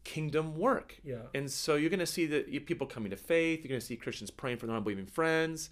kingdom 0.04 0.56
work. 0.56 0.98
Yeah. 1.02 1.22
And 1.34 1.50
so 1.50 1.74
you're 1.74 1.90
going 1.90 1.98
to 1.98 2.06
see 2.06 2.26
that 2.26 2.66
people 2.66 2.86
coming 2.86 3.10
to 3.10 3.16
faith, 3.16 3.64
you're 3.64 3.68
going 3.70 3.80
to 3.80 3.86
see 3.86 3.96
Christians 3.96 4.30
praying 4.30 4.58
for 4.58 4.66
their 4.66 4.76
unbelieving 4.76 5.06
friends. 5.06 5.70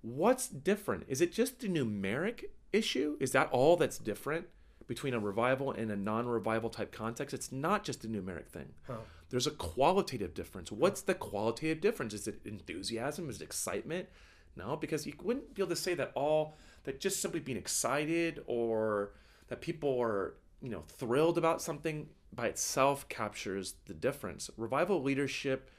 What's 0.00 0.48
different? 0.48 1.04
Is 1.06 1.20
it 1.20 1.32
just 1.32 1.60
the 1.60 1.68
numeric 1.68 2.44
issue? 2.72 3.18
Is 3.20 3.32
that 3.32 3.50
all 3.50 3.76
that's 3.76 3.98
different 3.98 4.46
between 4.86 5.12
a 5.12 5.18
revival 5.18 5.70
and 5.70 5.90
a 5.90 5.96
non-revival 5.96 6.70
type 6.70 6.92
context? 6.92 7.34
It's 7.34 7.52
not 7.52 7.84
just 7.84 8.06
a 8.06 8.08
numeric 8.08 8.46
thing. 8.46 8.72
Huh. 8.86 8.94
There's 9.30 9.46
a 9.46 9.50
qualitative 9.52 10.34
difference. 10.34 10.72
What's 10.72 11.02
the 11.02 11.14
qualitative 11.14 11.80
difference? 11.80 12.14
Is 12.14 12.26
it 12.26 12.40
enthusiasm? 12.44 13.28
Is 13.28 13.40
it 13.40 13.44
excitement? 13.44 14.08
No, 14.56 14.76
because 14.76 15.06
you 15.06 15.12
wouldn't 15.22 15.54
be 15.54 15.62
able 15.62 15.70
to 15.70 15.76
say 15.76 15.94
that 15.94 16.12
all 16.14 16.56
that 16.84 17.00
just 17.00 17.20
simply 17.20 17.40
being 17.40 17.58
excited 17.58 18.42
or 18.46 19.12
that 19.48 19.60
people 19.60 20.00
are 20.00 20.34
you 20.62 20.70
know 20.70 20.82
thrilled 20.88 21.38
about 21.38 21.60
something 21.62 22.08
by 22.34 22.46
itself 22.46 23.08
captures 23.08 23.74
the 23.86 23.94
difference. 23.94 24.50
Revival 24.56 25.02
leadership 25.02 25.70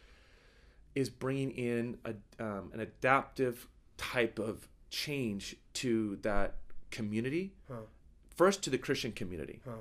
is 0.96 1.10
bringing 1.10 1.52
in 1.52 1.98
a, 2.06 2.14
um, 2.44 2.72
an 2.74 2.80
adaptive 2.80 3.68
type 3.98 4.40
of 4.40 4.68
change 4.90 5.56
to 5.74 6.18
that 6.22 6.56
community. 6.90 7.54
Huh. 7.68 7.82
First, 8.36 8.64
to 8.64 8.70
the 8.70 8.78
Christian 8.78 9.12
community 9.12 9.60
Huh. 9.66 9.72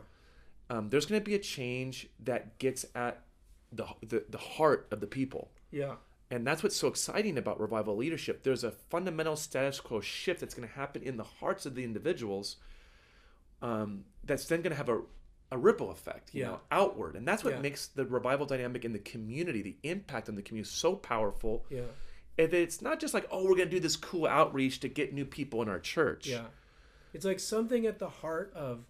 um, 0.71 0.89
there's 0.91 1.07
going 1.07 1.21
to 1.21 1.25
be 1.25 1.35
a 1.35 1.39
change 1.39 2.09
that 2.25 2.59
gets 2.59 2.85
at 2.95 3.23
the, 3.73 3.87
the 4.07 4.25
the 4.29 4.39
heart 4.39 4.89
of 4.91 5.01
the 5.01 5.07
people 5.07 5.51
Yeah. 5.71 5.97
and 6.31 6.47
that's 6.47 6.63
what's 6.63 6.77
so 6.77 6.89
exciting 6.89 7.37
about 7.39 7.61
revival 7.61 7.97
leadership 7.97 8.43
there's 8.43 8.65
a 8.65 8.71
fundamental 8.71 9.37
status 9.37 9.79
quo 9.81 10.01
shift 10.01 10.41
that's 10.41 10.55
going 10.55 10.69
to 10.69 10.75
happen 10.75 11.03
in 11.03 11.17
the 11.17 11.25
hearts 11.25 11.67
of 11.67 11.75
the 11.75 11.85
individuals 11.85 12.57
um, 13.63 14.05
that's 14.25 14.47
then 14.47 14.63
going 14.63 14.71
to 14.71 14.77
have 14.77 14.89
a, 14.89 15.01
a 15.51 15.59
ripple 15.59 15.91
effect 15.91 16.31
you 16.35 16.43
Yeah. 16.43 16.49
know 16.49 16.61
outward 16.71 17.17
and 17.17 17.27
that's 17.27 17.45
what 17.45 17.55
Yeah. 17.55 17.61
makes 17.61 17.89
the 17.89 18.05
revival 18.07 18.47
dynamic 18.47 18.85
in 18.85 18.93
the 18.93 18.99
community 18.99 19.63
the 19.63 19.77
impact 19.83 20.29
on 20.29 20.35
the 20.35 20.43
community 20.43 20.71
so 20.73 20.95
powerful 20.95 21.65
Yeah. 21.71 21.83
and 22.39 22.51
that 22.51 22.61
it's 22.61 22.81
not 22.81 23.01
just 23.01 23.15
like 23.15 23.27
oh 23.31 23.43
we're 23.45 23.57
going 23.57 23.69
to 23.69 23.75
do 23.77 23.81
this 23.81 23.97
cool 23.97 24.27
outreach 24.27 24.81
to 24.81 24.89
get 24.89 25.13
new 25.13 25.25
people 25.25 25.61
in 25.63 25.69
our 25.69 25.81
church 25.81 26.27
Yeah. 26.27 26.47
It's 27.15 27.25
like 27.25 27.41
something 27.41 27.87
at 27.87 27.99
the 27.99 28.11
heart 28.11 28.53
of 28.55 28.85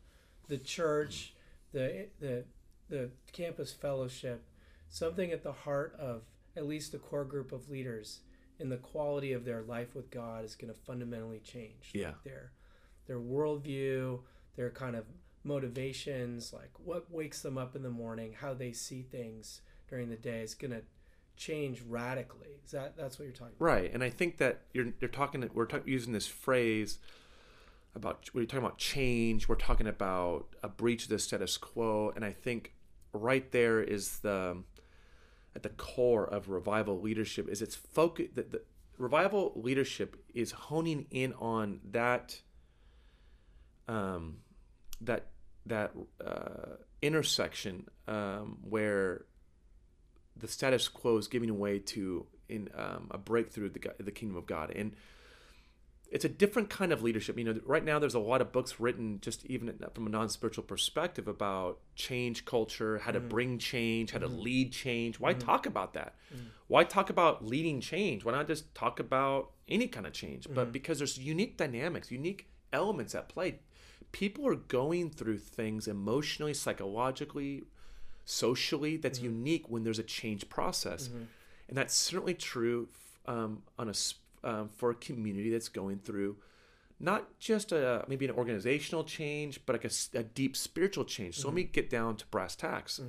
the 0.49 0.59
church, 0.59 1.35
the 1.73 2.07
the 2.21 2.45
the 2.91 3.11
campus 3.33 3.73
fellowship, 3.73 4.43
something 4.89 5.33
at 5.33 5.43
the 5.43 5.53
heart 5.53 5.97
of 5.99 6.23
at 6.57 6.67
least 6.67 6.93
the 6.93 6.99
core 6.99 7.25
group 7.25 7.53
of 7.53 7.69
leaders 7.69 8.21
and 8.61 8.73
the 8.73 8.77
quality 8.77 9.33
of 9.33 9.45
their 9.45 9.63
life 9.63 9.95
with 9.95 10.11
God 10.11 10.45
is 10.45 10.55
going 10.55 10.73
to 10.73 10.79
fundamentally 10.81 11.41
change. 11.41 11.91
Yeah. 11.93 12.09
Like 12.09 12.25
their 12.25 12.53
their 13.07 13.19
worldview, 13.19 14.21
their 14.57 14.71
kind 14.71 14.97
of 14.97 15.05
motivations, 15.45 16.53
like 16.53 16.71
what 16.85 17.11
wakes 17.11 17.43
them 17.43 17.57
up 17.57 17.75
in 17.75 17.83
the 17.83 17.91
morning, 17.91 18.35
how 18.39 18.55
they 18.55 18.73
see 18.73 19.03
things 19.03 19.63
during 19.89 20.11
the 20.11 20.17
day 20.17 20.43
is 20.43 20.55
going 20.55 20.73
to 20.73 20.83
change 21.37 21.83
radically. 21.89 22.61
Is 22.65 22.73
that 22.73 22.97
that's 22.97 23.19
what 23.19 23.25
you're 23.25 23.35
talking 23.35 23.55
about? 23.57 23.65
Right, 23.65 23.93
and 23.93 24.05
I 24.05 24.11
think 24.11 24.39
that 24.39 24.63
you're 24.73 24.93
you're 25.01 25.09
talking 25.09 25.49
we're 25.55 25.67
talk, 25.67 25.87
using 25.87 26.13
this 26.13 26.27
phrase 26.27 26.99
about 27.95 28.29
we're 28.35 28.45
talking 28.45 28.65
about 28.65 28.79
change. 28.79 29.49
We're 29.49 29.55
talking 29.55 29.87
about 29.87 30.49
a 30.63 30.69
breach 30.69 31.05
of 31.05 31.11
the 31.11 31.19
status 31.19 31.57
quo, 31.57 32.13
and 32.15 32.25
I 32.25 32.33
think 32.33 32.75
right 33.13 33.51
there 33.53 33.81
is 33.81 34.19
the 34.19 34.63
at 35.55 35.63
the 35.63 35.69
core 35.71 36.25
of 36.25 36.49
revival 36.49 37.01
leadership 37.01 37.49
is 37.49 37.63
its 37.63 37.75
focus. 37.75 38.29
that 38.35 38.51
the 38.51 38.63
revival 38.99 39.53
leadership 39.57 40.17
is 40.35 40.51
honing 40.51 41.07
in 41.11 41.33
on 41.35 41.81
that 41.91 42.41
um, 43.87 44.39
that 45.01 45.27
that 45.67 45.93
uh, 46.25 46.77
intersection 47.03 47.87
um, 48.07 48.59
where 48.63 49.25
the 50.37 50.49
status 50.49 50.89
quo 50.89 51.17
is 51.17 51.29
giving 51.29 51.59
way 51.59 51.79
to 51.79 52.27
in 52.49 52.69
um, 52.75 53.09
a 53.11 53.19
breakthrough 53.19 53.69
the, 53.69 53.81
the 54.01 54.11
kingdom 54.11 54.37
of 54.37 54.47
God, 54.47 54.73
and 54.75 54.93
it's 56.11 56.25
a 56.25 56.29
different 56.29 56.71
kind 56.71 56.93
of 56.93 57.03
leadership. 57.03 57.39
You 57.39 57.45
know, 57.45 57.61
right 57.65 57.85
now 57.85 57.99
there's 57.99 58.15
a 58.15 58.19
lot 58.19 58.41
of 58.41 58.51
books 58.51 58.81
written 58.81 59.21
just 59.21 59.45
even 59.47 59.73
from 59.95 60.07
a 60.07 60.11
non-spiritual 60.11 60.65
perspective 60.65 61.29
about 61.29 61.81
change 61.97 62.45
culture, 62.45 62.99
how 62.99 63.11
to 63.11 63.21
mm. 63.21 63.29
bring 63.29 63.59
change, 63.59 64.13
how 64.13 64.19
to 64.19 64.29
mm-hmm. 64.29 64.41
lead 64.41 64.73
change. 64.73 65.21
Why 65.21 65.35
mm-hmm. 65.35 65.47
talk 65.47 65.67
about 65.67 65.93
that? 65.95 66.15
Mm. 66.35 66.47
Why 66.67 66.85
talk 66.85 67.11
about 67.11 67.45
leading 67.45 67.81
change? 67.81 68.25
Why 68.25 68.33
not 68.33 68.47
just 68.47 68.75
talk 68.75 69.01
about 69.01 69.51
any 69.69 69.87
kind 69.87 70.07
of 70.07 70.13
change? 70.13 70.47
But 70.49 70.63
mm-hmm. 70.63 70.73
because 70.73 70.99
there's 70.99 71.19
unique 71.19 71.59
dynamics, 71.59 72.11
unique 72.11 72.49
elements 72.73 73.15
at 73.15 73.29
play. 73.29 73.59
People 74.13 74.47
are 74.49 74.55
going 74.55 75.11
through 75.11 75.39
things 75.39 75.87
emotionally, 75.87 76.55
psychologically, 76.55 77.65
socially 78.25 78.97
that's 78.97 79.21
unique 79.21 79.69
when 79.69 79.85
there's 79.85 79.99
a 79.99 80.03
change 80.03 80.49
process, 80.49 81.11
and 81.69 81.77
that's 81.77 81.95
certainly 81.95 82.33
true 82.33 82.89
um, 83.27 83.63
on 83.79 83.89
a 83.89 83.95
um, 84.45 84.69
for 84.77 84.91
a 84.91 84.95
community 84.95 85.51
that's 85.51 85.69
going 85.69 85.99
through 85.99 86.37
not 87.01 87.39
just 87.39 87.71
a 87.71 88.05
maybe 88.09 88.25
an 88.25 88.33
organizational 88.33 89.05
change, 89.05 89.61
but 89.67 89.75
like 89.75 89.85
a, 89.85 90.19
a 90.19 90.23
deep 90.25 90.57
spiritual 90.57 91.05
change. 91.05 91.37
So 91.39 91.47
let 91.49 91.55
me 91.55 91.63
get 91.65 91.89
down 91.89 92.17
to 92.17 92.27
brass 92.27 92.57
tacks. 92.57 93.01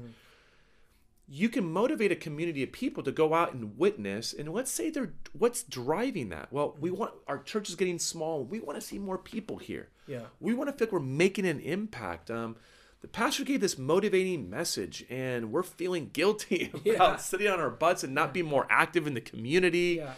You 1.32 1.48
can 1.50 1.72
motivate 1.72 2.12
a 2.12 2.16
community 2.16 2.64
of 2.64 2.72
people 2.72 3.04
to 3.04 3.12
go 3.12 3.36
out 3.36 3.54
and 3.54 3.78
witness, 3.78 4.34
and 4.34 4.52
let's 4.52 4.72
say 4.72 4.90
they're 4.90 5.14
what's 5.38 5.62
driving 5.62 6.30
that. 6.30 6.52
Well, 6.52 6.76
we 6.80 6.90
want 6.90 7.14
our 7.28 7.38
church 7.38 7.70
is 7.70 7.76
getting 7.76 8.00
small. 8.00 8.44
We 8.44 8.60
want 8.60 8.80
to 8.80 8.82
see 8.86 8.98
more 8.98 9.18
people 9.20 9.58
here. 9.58 9.90
Yeah. 10.08 10.22
We 10.40 10.56
want 10.56 10.70
to 10.70 10.74
feel 10.76 10.88
like 10.88 10.92
we're 10.94 11.00
making 11.02 11.46
an 11.46 11.60
impact. 11.60 12.32
Um, 12.32 12.56
the 13.02 13.08
pastor 13.08 13.44
gave 13.44 13.62
this 13.62 13.78
motivating 13.78 14.50
message, 14.50 15.06
and 15.08 15.52
we're 15.52 15.62
feeling 15.62 16.10
guilty 16.14 16.70
about 16.74 16.84
Yeah. 16.86 17.16
sitting 17.18 17.48
on 17.48 17.60
our 17.60 17.70
butts 17.70 18.04
and 18.04 18.16
not 18.16 18.34
being 18.34 18.48
more 18.48 18.66
active 18.70 19.06
in 19.06 19.14
the 19.14 19.22
community. 19.22 20.02
Yeah. 20.02 20.14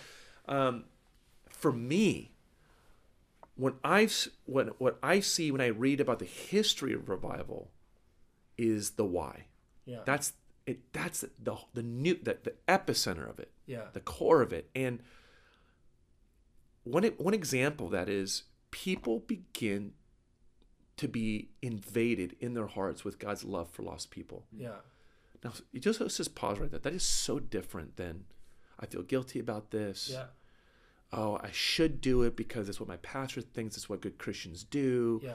Um, 0.47 0.85
for 1.61 1.71
me, 1.71 2.31
when 3.55 3.75
I 3.83 4.09
when 4.45 4.67
what 4.77 4.97
I 5.01 5.19
see 5.19 5.51
when 5.51 5.61
I 5.61 5.67
read 5.67 6.01
about 6.01 6.19
the 6.19 6.25
history 6.25 6.93
of 6.93 7.07
revival 7.09 7.71
is 8.57 8.91
the 8.91 9.05
why. 9.05 9.45
Yeah. 9.85 9.99
That's 10.05 10.33
it. 10.65 10.91
That's 10.93 11.21
the 11.21 11.57
the 11.73 11.83
new 11.83 12.15
the, 12.15 12.37
the 12.43 12.53
epicenter 12.67 13.29
of 13.29 13.39
it 13.39 13.51
yeah. 13.71 13.85
the 13.93 13.99
core 13.99 14.41
of 14.41 14.51
it. 14.51 14.69
And 14.75 14.99
one 16.83 17.03
one 17.17 17.33
example 17.33 17.87
of 17.87 17.91
that 17.93 18.09
is 18.09 18.43
people 18.71 19.19
begin 19.19 19.93
to 20.97 21.07
be 21.07 21.49
invaded 21.61 22.35
in 22.39 22.53
their 22.53 22.67
hearts 22.67 23.03
with 23.03 23.17
God's 23.17 23.43
love 23.43 23.69
for 23.69 23.83
lost 23.83 24.11
people. 24.11 24.45
Yeah. 24.51 24.81
Now, 25.43 25.53
you 25.71 25.79
just 25.79 26.01
let's 26.01 26.17
just 26.17 26.35
pause 26.35 26.59
right 26.59 26.69
there. 26.69 26.79
That 26.79 26.93
is 26.93 27.03
so 27.03 27.39
different 27.39 27.95
than 27.95 28.25
I 28.79 28.85
feel 28.85 29.03
guilty 29.03 29.39
about 29.39 29.71
this. 29.71 30.09
Yeah. 30.11 30.25
Oh, 31.13 31.39
I 31.43 31.49
should 31.51 31.99
do 31.99 32.23
it 32.23 32.35
because 32.35 32.69
it's 32.69 32.79
what 32.79 32.87
my 32.87 32.97
pastor 32.97 33.41
thinks. 33.41 33.75
It's 33.75 33.89
what 33.89 34.01
good 34.01 34.17
Christians 34.17 34.63
do. 34.63 35.19
Yeah. 35.23 35.33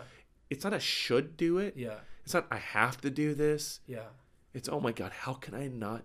It's 0.49 0.65
not 0.65 0.73
a 0.73 0.81
should 0.81 1.37
do 1.37 1.59
it. 1.59 1.75
Yeah. 1.77 1.97
It's 2.25 2.35
not 2.35 2.47
I 2.51 2.57
have 2.57 3.01
to 3.03 3.11
do 3.11 3.35
this. 3.35 3.81
Yeah. 3.87 4.07
It's 4.55 4.69
oh 4.69 4.81
my 4.81 4.93
God, 4.93 5.13
how 5.13 5.35
can 5.35 5.55
I 5.55 5.69
not 5.69 6.05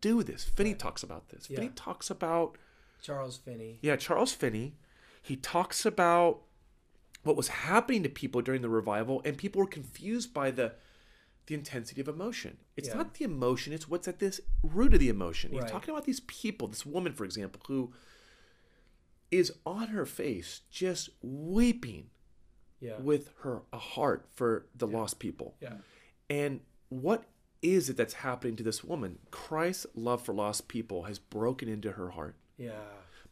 do 0.00 0.22
this? 0.22 0.44
Finney 0.44 0.74
talks 0.74 1.02
about 1.02 1.30
this. 1.30 1.48
Yeah. 1.50 1.56
Finney 1.58 1.72
talks 1.74 2.10
about 2.10 2.56
Charles 3.02 3.36
Finney. 3.36 3.78
Yeah, 3.82 3.96
Charles 3.96 4.32
Finney. 4.32 4.76
He 5.22 5.36
talks 5.36 5.84
about 5.84 6.42
what 7.24 7.36
was 7.36 7.48
happening 7.48 8.02
to 8.04 8.08
people 8.08 8.40
during 8.40 8.62
the 8.62 8.68
revival, 8.68 9.20
and 9.24 9.36
people 9.36 9.60
were 9.60 9.66
confused 9.66 10.32
by 10.32 10.50
the 10.50 10.74
the 11.46 11.54
intensity 11.54 12.00
of 12.00 12.08
emotion. 12.08 12.58
It's 12.76 12.88
Yeah. 12.88 12.94
not 12.98 13.14
the 13.14 13.24
emotion; 13.24 13.72
it's 13.72 13.88
what's 13.88 14.06
at 14.06 14.18
this 14.20 14.40
root 14.62 14.94
of 14.94 15.00
the 15.00 15.08
emotion. 15.08 15.52
He's 15.52 15.64
talking 15.64 15.90
about 15.90 16.04
these 16.04 16.20
people, 16.20 16.68
this 16.68 16.86
woman, 16.86 17.12
for 17.14 17.24
example, 17.24 17.60
who 17.66 17.92
is 19.30 19.52
on 19.66 19.88
her 19.88 20.06
face 20.06 20.62
just 20.70 21.10
weeping 21.22 22.10
Yeah. 22.80 22.98
with 22.98 23.30
her 23.42 23.62
a 23.72 23.78
heart 23.78 24.26
for 24.34 24.66
the 24.74 24.86
lost 24.86 25.18
people. 25.18 25.56
yeah. 25.60 25.78
And 26.30 26.60
what 26.90 27.24
is 27.62 27.88
it 27.90 27.96
that's 27.96 28.14
happening 28.14 28.54
to 28.56 28.62
this 28.62 28.84
woman? 28.84 29.18
Christ's 29.30 29.86
love 29.94 30.22
for 30.22 30.32
lost 30.32 30.68
people 30.68 31.04
has 31.04 31.18
broken 31.18 31.68
into 31.68 31.92
her 31.92 32.10
heart. 32.10 32.36
Yeah. 32.56 32.80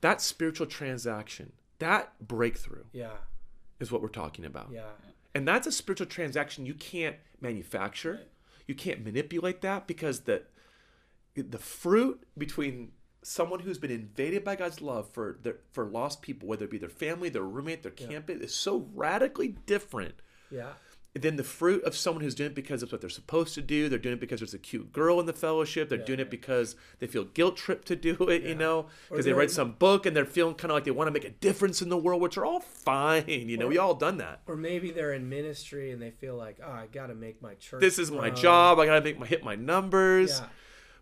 That 0.00 0.20
spiritual 0.20 0.66
transaction, 0.66 1.52
that 1.78 2.26
breakthrough 2.26 2.84
Yeah. 2.92 3.18
is 3.80 3.92
what 3.92 4.02
we're 4.02 4.08
talking 4.08 4.44
about. 4.44 4.70
Yeah. 4.72 4.90
And 5.34 5.46
that's 5.46 5.66
a 5.66 5.72
spiritual 5.72 6.06
transaction 6.06 6.66
you 6.66 6.74
can't 6.74 7.16
manufacture. 7.40 8.20
You 8.66 8.74
can't 8.74 9.04
manipulate 9.04 9.60
that 9.62 9.86
because 9.86 10.20
the 10.20 10.44
the 11.34 11.58
fruit 11.58 12.26
between 12.38 12.92
someone 13.26 13.60
who's 13.60 13.78
been 13.78 13.90
invaded 13.90 14.44
by 14.44 14.54
God's 14.54 14.80
love 14.80 15.08
for 15.12 15.38
their 15.42 15.56
for 15.72 15.84
lost 15.84 16.22
people, 16.22 16.46
whether 16.48 16.64
it 16.64 16.70
be 16.70 16.78
their 16.78 16.88
family, 16.88 17.28
their 17.28 17.42
roommate, 17.42 17.82
their 17.82 17.90
campmate, 17.92 18.40
is 18.40 18.54
so 18.54 18.88
radically 18.94 19.48
different 19.66 20.14
Yeah. 20.50 20.74
than 21.12 21.36
the 21.36 21.42
fruit 21.42 21.82
of 21.82 21.96
someone 21.96 22.22
who's 22.22 22.34
doing 22.36 22.50
it 22.50 22.54
because 22.54 22.82
it's 22.84 22.92
what 22.92 23.00
they're 23.00 23.10
supposed 23.10 23.54
to 23.54 23.62
do. 23.62 23.88
They're 23.88 23.98
doing 23.98 24.12
it 24.16 24.20
because 24.20 24.38
there's 24.40 24.54
a 24.54 24.58
cute 24.58 24.92
girl 24.92 25.18
in 25.18 25.26
the 25.26 25.32
fellowship. 25.32 25.88
They're 25.88 25.98
Yeah. 25.98 26.04
doing 26.04 26.20
it 26.20 26.30
because 26.30 26.76
they 27.00 27.06
feel 27.08 27.24
guilt 27.24 27.56
tripped 27.56 27.88
to 27.88 27.96
do 27.96 28.14
it, 28.28 28.42
you 28.42 28.54
know, 28.54 28.86
because 29.08 29.24
they 29.24 29.32
read 29.32 29.50
some 29.50 29.72
book 29.72 30.06
and 30.06 30.14
they're 30.14 30.24
feeling 30.26 30.54
kind 30.54 30.70
of 30.70 30.76
like 30.76 30.84
they 30.84 30.90
want 30.92 31.08
to 31.08 31.12
make 31.12 31.24
a 31.24 31.30
difference 31.30 31.82
in 31.82 31.88
the 31.88 31.96
world, 31.96 32.20
which 32.22 32.36
are 32.36 32.44
all 32.44 32.60
fine. 32.60 33.24
You 33.28 33.56
know, 33.56 33.66
we 33.66 33.78
all 33.78 33.94
done 33.94 34.18
that. 34.18 34.42
Or 34.46 34.56
maybe 34.56 34.92
they're 34.92 35.14
in 35.14 35.28
ministry 35.28 35.90
and 35.90 36.00
they 36.00 36.10
feel 36.12 36.36
like, 36.36 36.58
oh, 36.62 36.70
I 36.70 36.86
got 36.86 37.06
to 37.08 37.14
make 37.14 37.42
my 37.42 37.54
church. 37.54 37.80
This 37.80 37.98
is 37.98 38.10
my 38.12 38.30
job. 38.30 38.78
I 38.78 38.86
got 38.86 38.98
to 38.98 39.04
make 39.04 39.18
my 39.18 39.26
hit 39.26 39.42
my 39.42 39.56
numbers. 39.56 40.38
Yeah. 40.40 40.48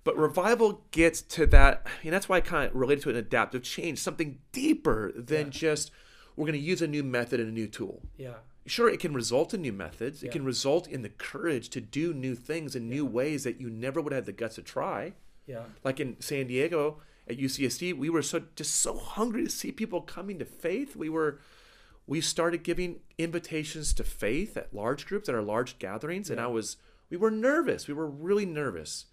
But 0.04 0.16
revival 0.18 0.84
gets 0.90 1.22
to 1.22 1.46
that, 1.46 1.86
and 2.04 2.12
that's 2.12 2.28
why 2.28 2.36
I 2.36 2.40
kind 2.42 2.70
of 2.70 2.76
related 2.76 3.02
to 3.04 3.10
an 3.10 3.16
adaptive 3.16 3.62
change, 3.62 3.98
something 3.98 4.38
deeper 4.52 5.12
than 5.16 5.46
Yeah. 5.46 5.50
just 5.50 5.90
we're 6.36 6.46
going 6.46 6.58
to 6.58 6.66
use 6.66 6.82
a 6.82 6.86
new 6.86 7.02
method 7.02 7.40
and 7.40 7.48
a 7.48 7.52
new 7.52 7.66
tool. 7.68 8.02
Yeah. 8.16 8.34
Sure, 8.66 8.88
it 8.88 8.98
can 9.00 9.14
result 9.14 9.54
in 9.54 9.62
new 9.62 9.72
methods. 9.72 10.22
Yeah. 10.22 10.28
It 10.28 10.32
can 10.32 10.44
result 10.44 10.88
in 10.88 11.02
the 11.02 11.08
courage 11.10 11.68
to 11.70 11.80
do 11.80 12.12
new 12.12 12.34
things 12.34 12.74
in 12.74 12.88
new 12.88 13.06
ways 13.06 13.44
that 13.44 13.60
you 13.60 13.70
never 13.70 14.00
would 14.00 14.12
have 14.12 14.26
the 14.26 14.32
guts 14.32 14.56
to 14.56 14.62
try. 14.62 15.14
Yeah. 15.46 15.64
Like 15.84 16.00
in 16.00 16.20
San 16.20 16.46
Diego 16.48 17.00
at 17.28 17.38
UCSD, 17.38 17.96
we 17.96 18.10
were 18.10 18.22
so 18.22 18.42
just 18.56 18.74
so 18.76 18.96
hungry 18.98 19.44
to 19.44 19.50
see 19.50 19.70
people 19.70 20.00
coming 20.00 20.38
to 20.38 20.44
faith. 20.44 20.96
We 20.96 21.08
were 21.08 21.38
we 22.06 22.20
started 22.20 22.62
giving 22.64 23.00
invitations 23.16 23.94
to 23.94 24.04
faith 24.04 24.56
at 24.56 24.74
large 24.74 25.06
groups 25.06 25.28
at 25.28 25.34
our 25.34 25.40
large 25.42 25.78
gatherings 25.78 26.28
and 26.30 26.40
I 26.40 26.46
was 26.48 26.76
we 27.10 27.16
were 27.16 27.30
nervous. 27.30 27.86
We 27.86 27.94
were 27.94 28.08
really 28.08 28.44
nervous 28.46 29.06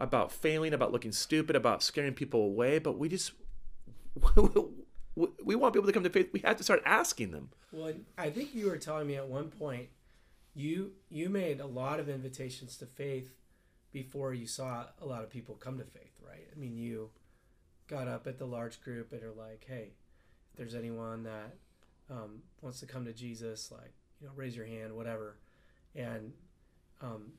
about 0.00 0.32
failing, 0.32 0.72
about 0.72 0.92
looking 0.92 1.12
stupid, 1.12 1.54
about 1.54 1.82
scaring 1.82 2.14
people 2.14 2.40
away, 2.40 2.78
but 2.78 2.98
we 2.98 3.08
just 3.08 3.32
we 5.44 5.54
want 5.54 5.74
people 5.74 5.86
to 5.86 5.92
come 5.92 6.02
to 6.02 6.10
faith. 6.10 6.30
We 6.32 6.40
have 6.40 6.56
to 6.56 6.64
start 6.64 6.82
asking 6.84 7.30
them. 7.30 7.50
Well, 7.70 7.92
I 8.16 8.30
think 8.30 8.54
you 8.54 8.66
were 8.66 8.78
telling 8.78 9.06
me 9.06 9.16
at 9.16 9.28
one 9.28 9.50
point 9.50 9.88
you 10.54 10.92
you 11.10 11.28
made 11.28 11.60
a 11.60 11.66
lot 11.66 12.00
of 12.00 12.08
invitations 12.08 12.76
to 12.78 12.86
faith 12.86 13.30
before 13.92 14.34
you 14.34 14.46
saw 14.46 14.86
a 15.00 15.06
lot 15.06 15.22
of 15.22 15.30
people 15.30 15.54
come 15.54 15.78
to 15.78 15.84
faith, 15.84 16.16
right? 16.26 16.46
I 16.50 16.58
mean, 16.58 16.76
you 16.76 17.10
got 17.88 18.08
up 18.08 18.26
at 18.26 18.38
the 18.38 18.46
large 18.46 18.80
group 18.82 19.12
and 19.12 19.22
are 19.22 19.32
like, 19.32 19.64
"Hey, 19.68 19.92
if 20.52 20.56
there's 20.56 20.74
anyone 20.74 21.24
that 21.24 21.56
um, 22.08 22.42
wants 22.62 22.80
to 22.80 22.86
come 22.86 23.04
to 23.04 23.12
Jesus, 23.12 23.70
like, 23.70 23.92
you 24.20 24.26
know, 24.26 24.32
raise 24.34 24.56
your 24.56 24.66
hand, 24.66 24.94
whatever." 24.94 25.36
And 25.94 26.32
um, 27.02 27.32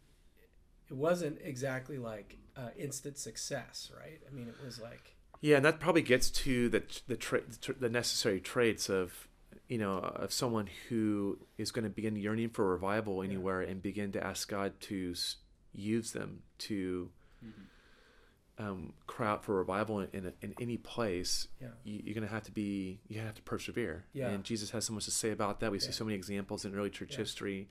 it 0.89 0.95
wasn't 0.95 1.39
exactly 1.41 1.97
like 1.97 2.37
uh, 2.57 2.69
instant 2.77 3.17
success, 3.17 3.91
right? 3.97 4.19
I 4.29 4.33
mean, 4.33 4.47
it 4.47 4.55
was 4.65 4.79
like, 4.81 5.15
Yeah, 5.41 5.57
and 5.57 5.65
that 5.65 5.79
probably 5.79 6.01
gets 6.01 6.29
to 6.31 6.69
the 6.69 6.83
the 7.07 7.15
tra- 7.17 7.41
the 7.79 7.89
necessary 7.89 8.39
traits 8.39 8.89
of 8.89 9.27
you 9.67 9.77
know 9.77 9.97
of 9.99 10.31
someone 10.33 10.67
who 10.89 11.39
is 11.57 11.71
going 11.71 11.83
to 11.83 11.89
begin 11.89 12.15
yearning 12.15 12.49
for 12.49 12.65
revival 12.67 13.21
anywhere 13.23 13.61
and 13.61 13.81
begin 13.81 14.11
to 14.13 14.23
ask 14.23 14.49
God 14.49 14.79
to 14.81 15.13
use 15.73 16.11
them 16.11 16.43
to 16.59 17.09
um, 18.59 18.93
cry 19.07 19.27
out 19.29 19.43
for 19.43 19.55
revival 19.55 19.99
in 19.99 20.07
in, 20.13 20.33
in 20.41 20.53
any 20.59 20.77
place. 20.77 21.47
Yeah. 21.59 21.69
You, 21.83 22.01
you're 22.03 22.13
going 22.13 22.27
to 22.27 22.33
have 22.33 22.43
to 22.43 22.51
be 22.51 22.99
you 23.07 23.19
have 23.21 23.33
to 23.35 23.41
persevere. 23.41 24.05
Yeah. 24.13 24.29
and 24.29 24.43
Jesus 24.43 24.71
has 24.71 24.85
so 24.85 24.93
much 24.93 25.05
to 25.05 25.11
say 25.11 25.31
about 25.31 25.59
that. 25.61 25.71
We 25.71 25.79
see 25.79 25.91
so 25.91 26.03
many 26.05 26.15
examples 26.15 26.65
in 26.65 26.75
early 26.75 26.89
church 26.89 27.13
Yeah. 27.13 27.17
history. 27.19 27.69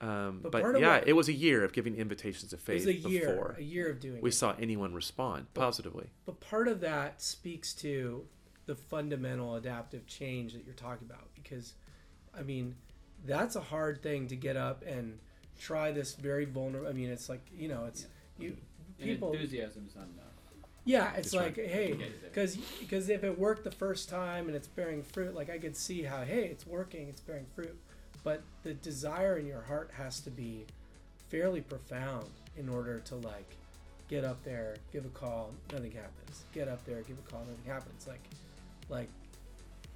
Um, 0.00 0.40
But 0.42 0.52
but 0.52 0.78
yeah, 0.80 0.98
what- 0.98 1.08
it 1.08 1.12
was 1.14 1.28
a 1.28 1.32
year 1.32 1.64
of 1.64 1.72
giving 1.72 1.96
invitations 1.96 2.52
of 2.52 2.60
faith. 2.60 2.82
it 2.82 2.84
faith 2.94 3.04
was 3.04 3.06
a 3.06 3.10
year, 3.10 3.28
before 3.30 3.54
a 3.58 3.62
year 3.62 3.90
of 3.90 3.98
doing 4.00 4.20
we 4.20 4.30
it. 4.30 4.32
saw 4.32 4.54
anyone 4.58 4.94
respond 4.94 5.52
positively. 5.54 6.10
But 6.24 6.40
part 6.40 6.68
of 6.68 6.80
that 6.80 7.20
speaks 7.20 7.74
to 7.74 8.26
the 8.66 8.76
fundamental 8.76 9.56
adaptive 9.56 10.06
change 10.06 10.52
that 10.52 10.64
you're 10.64 10.74
talking 10.74 11.08
about 11.10 11.34
because 11.34 11.74
I 12.34 12.42
mean 12.42 12.76
that's 13.24 13.56
a 13.56 13.60
hard 13.60 14.02
thing 14.02 14.28
to 14.28 14.36
get 14.36 14.56
up 14.56 14.84
and 14.86 15.18
try 15.58 15.90
this 15.90 16.14
very 16.14 16.44
vulnerable 16.44 16.88
I 16.88 16.92
mean 16.92 17.08
it's 17.10 17.28
like 17.28 17.44
you 17.52 17.66
know 17.68 17.86
it's 17.86 18.06
you 18.38 18.56
people 19.00 19.32
enthusiasm's 19.32 19.96
not 19.96 20.04
enough. 20.04 20.34
yeah 20.84 21.14
it's 21.14 21.32
That's 21.32 21.34
like 21.34 21.56
right. 21.56 21.66
hey 21.66 21.88
Yeah, 21.98 22.04
yeah. 22.06 22.10
because 22.28 22.56
because 22.78 23.08
if 23.08 23.24
it 23.24 23.36
worked 23.38 23.64
the 23.64 23.70
first 23.72 24.08
time 24.10 24.46
and 24.46 24.54
it's 24.54 24.68
bearing 24.68 25.02
fruit 25.02 25.34
like 25.34 25.50
I 25.50 25.58
could 25.58 25.76
see 25.76 26.02
how 26.02 26.22
hey 26.22 26.44
it's 26.44 26.66
working 26.66 27.08
it's 27.08 27.20
bearing 27.22 27.46
fruit 27.56 27.76
but 28.28 28.42
the 28.62 28.74
desire 28.74 29.38
in 29.38 29.46
your 29.46 29.62
heart 29.62 29.90
has 29.96 30.20
to 30.20 30.28
be 30.28 30.66
fairly 31.30 31.62
profound 31.62 32.28
in 32.58 32.68
order 32.68 33.00
to 33.00 33.14
like 33.14 33.56
get 34.06 34.22
up 34.22 34.44
there, 34.44 34.76
give 34.92 35.06
a 35.06 35.08
call, 35.08 35.54
nothing 35.72 35.92
happens. 35.92 36.44
Get 36.52 36.68
up 36.68 36.84
there, 36.84 37.00
give 37.00 37.18
a 37.18 37.30
call, 37.30 37.40
nothing 37.40 37.64
happens. 37.66 38.06
Like, 38.06 38.20
like, 38.90 39.08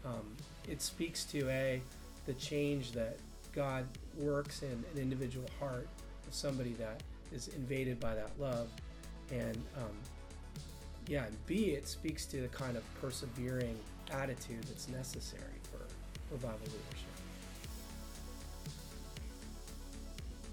um, 0.02 0.34
it 0.66 0.80
speaks 0.80 1.24
to 1.24 1.46
a 1.50 1.82
the 2.24 2.32
change 2.32 2.92
that 2.92 3.18
God 3.52 3.86
works 4.16 4.62
in 4.62 4.82
an 4.94 4.98
individual 4.98 5.50
heart 5.60 5.88
of 6.26 6.32
somebody 6.32 6.72
that 6.78 7.02
is 7.32 7.48
invaded 7.48 8.00
by 8.00 8.14
that 8.14 8.30
love, 8.40 8.68
and 9.30 9.58
um, 9.76 9.92
yeah, 11.06 11.26
and 11.26 11.36
B 11.44 11.72
it 11.72 11.86
speaks 11.86 12.24
to 12.26 12.40
the 12.40 12.48
kind 12.48 12.78
of 12.78 12.82
persevering 12.98 13.78
attitude 14.10 14.62
that's 14.64 14.88
necessary 14.88 15.60
for 15.70 15.84
revival 16.32 16.60
leadership. 16.60 17.11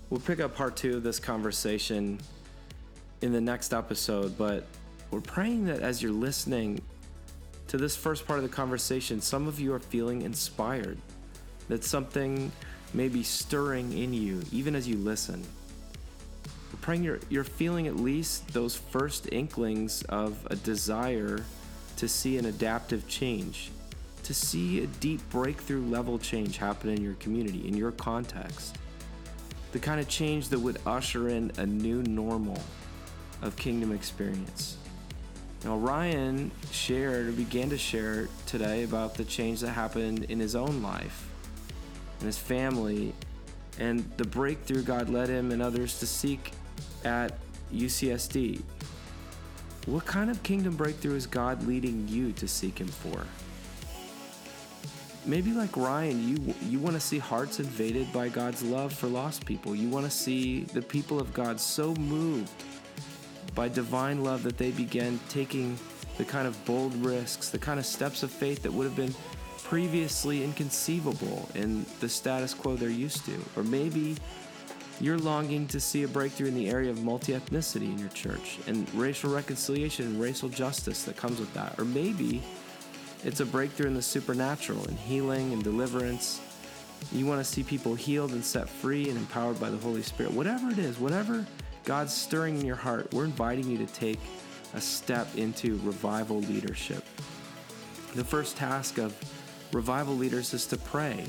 We'll 0.09 0.19
pick 0.19 0.39
up 0.39 0.55
part 0.55 0.75
two 0.75 0.97
of 0.97 1.03
this 1.03 1.19
conversation 1.19 2.19
in 3.21 3.31
the 3.31 3.41
next 3.41 3.73
episode, 3.73 4.35
but 4.39 4.65
we're 5.11 5.21
praying 5.21 5.65
that 5.65 5.81
as 5.81 6.01
you're 6.01 6.11
listening 6.11 6.81
to 7.67 7.77
this 7.77 7.95
first 7.95 8.25
part 8.25 8.39
of 8.39 8.43
the 8.43 8.49
conversation, 8.49 9.21
some 9.21 9.47
of 9.47 9.59
you 9.59 9.71
are 9.71 9.79
feeling 9.79 10.23
inspired, 10.23 10.97
that 11.67 11.83
something 11.83 12.51
may 12.91 13.07
be 13.07 13.21
stirring 13.21 13.95
in 13.95 14.11
you 14.11 14.41
even 14.51 14.75
as 14.75 14.87
you 14.87 14.97
listen. 14.97 15.45
We're 16.73 16.79
praying 16.81 17.03
you're, 17.03 17.19
you're 17.29 17.43
feeling 17.43 17.85
at 17.85 17.95
least 17.95 18.51
those 18.51 18.75
first 18.75 19.31
inklings 19.31 20.01
of 20.09 20.39
a 20.49 20.55
desire 20.55 21.45
to 21.97 22.07
see 22.07 22.39
an 22.39 22.45
adaptive 22.45 23.07
change, 23.07 23.69
to 24.23 24.33
see 24.33 24.83
a 24.83 24.87
deep 24.87 25.21
breakthrough 25.29 25.85
level 25.85 26.17
change 26.17 26.57
happen 26.57 26.89
in 26.89 27.03
your 27.03 27.13
community, 27.15 27.67
in 27.67 27.77
your 27.77 27.91
context 27.91 28.75
the 29.71 29.79
kind 29.79 29.99
of 29.99 30.07
change 30.07 30.49
that 30.49 30.59
would 30.59 30.79
usher 30.85 31.29
in 31.29 31.51
a 31.57 31.65
new 31.65 32.03
normal 32.03 32.61
of 33.41 33.55
kingdom 33.55 33.91
experience. 33.91 34.77
Now, 35.63 35.77
Ryan 35.77 36.51
shared 36.71 37.27
or 37.27 37.31
began 37.31 37.69
to 37.69 37.77
share 37.77 38.29
today 38.45 38.83
about 38.83 39.15
the 39.15 39.25
change 39.25 39.59
that 39.61 39.71
happened 39.71 40.25
in 40.25 40.39
his 40.39 40.55
own 40.55 40.81
life 40.81 41.27
and 42.19 42.25
his 42.25 42.37
family 42.37 43.13
and 43.77 44.09
the 44.17 44.25
breakthrough 44.25 44.83
God 44.83 45.09
led 45.09 45.29
him 45.29 45.51
and 45.51 45.61
others 45.61 45.99
to 45.99 46.07
seek 46.07 46.51
at 47.03 47.37
UCSD. 47.73 48.61
What 49.85 50.05
kind 50.05 50.29
of 50.29 50.43
kingdom 50.43 50.75
breakthrough 50.75 51.15
is 51.15 51.25
God 51.25 51.65
leading 51.65 52.07
you 52.07 52.31
to 52.33 52.47
seek 52.47 52.79
Him 52.79 52.87
for? 52.87 53.25
Maybe 55.25 55.51
like 55.51 55.75
Ryan, 55.75 56.27
you 56.27 56.53
you 56.61 56.79
want 56.79 56.95
to 56.95 56.99
see 56.99 57.17
hearts 57.17 57.59
invaded 57.59 58.11
by 58.13 58.29
God's 58.29 58.63
love 58.63 58.93
for 58.93 59.07
lost 59.07 59.45
people. 59.45 59.75
You 59.75 59.89
want 59.89 60.05
to 60.05 60.11
see 60.11 60.61
the 60.61 60.81
people 60.81 61.19
of 61.19 61.33
God 61.33 61.59
so 61.59 61.93
moved 61.95 62.51
by 63.55 63.67
divine 63.67 64.23
love 64.23 64.43
that 64.43 64.57
they 64.57 64.71
begin 64.71 65.19
taking 65.29 65.77
the 66.17 66.25
kind 66.25 66.47
of 66.47 66.63
bold 66.65 66.93
risks, 66.95 67.49
the 67.49 67.57
kind 67.57 67.79
of 67.79 67.85
steps 67.85 68.23
of 68.23 68.31
faith 68.31 68.61
that 68.63 68.71
would 68.71 68.85
have 68.85 68.95
been 68.95 69.13
previously 69.63 70.43
inconceivable 70.43 71.47
in 71.55 71.85
the 71.99 72.09
status 72.09 72.53
quo 72.53 72.75
they're 72.75 72.89
used 72.89 73.25
to. 73.25 73.39
Or 73.55 73.63
maybe 73.63 74.17
you're 74.99 75.17
longing 75.17 75.67
to 75.67 75.79
see 75.79 76.03
a 76.03 76.07
breakthrough 76.07 76.47
in 76.47 76.55
the 76.55 76.69
area 76.69 76.89
of 76.89 77.03
multi 77.03 77.33
ethnicity 77.33 77.83
in 77.83 77.97
your 77.97 78.09
church 78.09 78.59
and 78.67 78.93
racial 78.93 79.31
reconciliation 79.31 80.07
and 80.07 80.21
racial 80.21 80.49
justice 80.49 81.03
that 81.03 81.15
comes 81.15 81.39
with 81.39 81.53
that. 81.53 81.77
Or 81.79 81.85
maybe 81.85 82.41
it's 83.23 83.39
a 83.39 83.45
breakthrough 83.45 83.87
in 83.87 83.93
the 83.93 84.01
supernatural 84.01 84.85
and 84.85 84.97
healing 84.97 85.51
and 85.53 85.63
deliverance. 85.63 86.39
You 87.11 87.25
want 87.25 87.39
to 87.39 87.45
see 87.45 87.63
people 87.63 87.95
healed 87.95 88.31
and 88.31 88.43
set 88.43 88.69
free 88.69 89.09
and 89.09 89.17
empowered 89.17 89.59
by 89.59 89.69
the 89.69 89.77
Holy 89.77 90.01
Spirit. 90.01 90.33
Whatever 90.33 90.69
it 90.69 90.77
is, 90.77 90.99
whatever 90.99 91.45
God's 91.83 92.13
stirring 92.13 92.59
in 92.59 92.65
your 92.65 92.75
heart, 92.75 93.13
we're 93.13 93.25
inviting 93.25 93.69
you 93.69 93.77
to 93.77 93.87
take 93.87 94.19
a 94.73 94.81
step 94.81 95.27
into 95.35 95.79
revival 95.83 96.41
leadership. 96.41 97.03
The 98.15 98.23
first 98.23 98.57
task 98.57 98.97
of 98.97 99.15
revival 99.71 100.15
leaders 100.15 100.53
is 100.53 100.65
to 100.67 100.77
pray. 100.77 101.25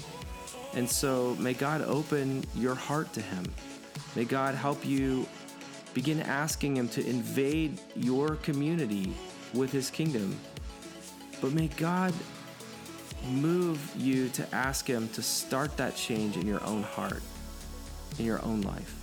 And 0.74 0.88
so 0.88 1.36
may 1.38 1.54
God 1.54 1.82
open 1.82 2.44
your 2.54 2.74
heart 2.74 3.12
to 3.14 3.20
Him. 3.20 3.44
May 4.14 4.24
God 4.24 4.54
help 4.54 4.84
you 4.84 5.26
begin 5.94 6.20
asking 6.20 6.76
Him 6.76 6.88
to 6.90 7.06
invade 7.06 7.80
your 7.96 8.36
community 8.36 9.12
with 9.52 9.72
His 9.72 9.90
kingdom. 9.90 10.38
But 11.40 11.52
may 11.52 11.68
God 11.68 12.12
move 13.28 13.80
you 13.96 14.28
to 14.30 14.54
ask 14.54 14.86
Him 14.86 15.08
to 15.10 15.22
start 15.22 15.76
that 15.76 15.96
change 15.96 16.36
in 16.36 16.46
your 16.46 16.62
own 16.64 16.82
heart, 16.82 17.22
in 18.18 18.24
your 18.24 18.44
own 18.44 18.62
life. 18.62 18.96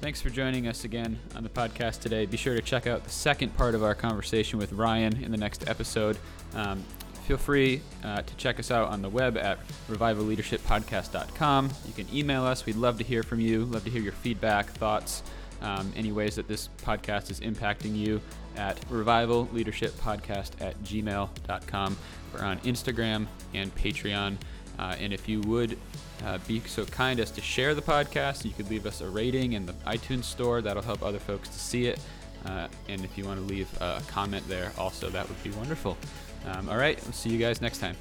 Thanks 0.00 0.20
for 0.20 0.28
joining 0.28 0.68
us 0.68 0.84
again 0.84 1.18
on 1.34 1.42
the 1.42 1.48
podcast 1.48 2.00
today. 2.00 2.26
Be 2.26 2.36
sure 2.36 2.54
to 2.54 2.60
check 2.60 2.86
out 2.86 3.04
the 3.04 3.10
second 3.10 3.56
part 3.56 3.74
of 3.74 3.82
our 3.82 3.94
conversation 3.94 4.58
with 4.58 4.72
Ryan 4.72 5.22
in 5.22 5.30
the 5.30 5.38
next 5.38 5.66
episode. 5.66 6.18
Um, 6.54 6.84
feel 7.26 7.38
free 7.38 7.80
uh, 8.02 8.20
to 8.20 8.36
check 8.36 8.60
us 8.60 8.70
out 8.70 8.90
on 8.90 9.00
the 9.00 9.08
web 9.08 9.38
at 9.38 9.58
revivalleadershippodcast.com. 9.88 11.70
You 11.86 11.92
can 11.94 12.14
email 12.14 12.44
us. 12.44 12.66
We'd 12.66 12.76
love 12.76 12.98
to 12.98 13.04
hear 13.04 13.22
from 13.22 13.40
you, 13.40 13.64
love 13.64 13.84
to 13.84 13.90
hear 13.90 14.02
your 14.02 14.12
feedback, 14.12 14.66
thoughts, 14.72 15.22
um, 15.62 15.90
any 15.96 16.12
ways 16.12 16.36
that 16.36 16.48
this 16.48 16.68
podcast 16.82 17.30
is 17.30 17.40
impacting 17.40 17.96
you 17.96 18.20
at 18.56 18.80
revivalleadershippodcast 18.88 20.60
at 20.60 20.82
gmail.com. 20.82 21.96
We're 22.32 22.44
on 22.44 22.58
Instagram 22.60 23.26
and 23.52 23.74
Patreon. 23.74 24.36
Uh, 24.78 24.96
and 24.98 25.12
if 25.12 25.28
you 25.28 25.40
would 25.42 25.78
uh, 26.24 26.38
be 26.48 26.60
so 26.60 26.84
kind 26.84 27.20
as 27.20 27.30
to 27.32 27.40
share 27.40 27.74
the 27.74 27.82
podcast, 27.82 28.44
you 28.44 28.50
could 28.50 28.70
leave 28.70 28.86
us 28.86 29.00
a 29.00 29.08
rating 29.08 29.52
in 29.52 29.66
the 29.66 29.72
iTunes 29.86 30.24
store. 30.24 30.60
That'll 30.62 30.82
help 30.82 31.02
other 31.02 31.18
folks 31.18 31.48
to 31.48 31.58
see 31.58 31.86
it. 31.86 32.00
Uh, 32.44 32.68
and 32.88 33.04
if 33.04 33.16
you 33.16 33.24
want 33.24 33.40
to 33.40 33.46
leave 33.46 33.68
a 33.80 34.02
comment 34.08 34.46
there, 34.48 34.72
also, 34.76 35.08
that 35.10 35.28
would 35.28 35.42
be 35.42 35.50
wonderful. 35.50 35.96
Um, 36.46 36.68
all 36.68 36.76
right, 36.76 37.02
we'll 37.04 37.12
see 37.12 37.30
you 37.30 37.38
guys 37.38 37.60
next 37.60 37.78
time. 37.78 37.96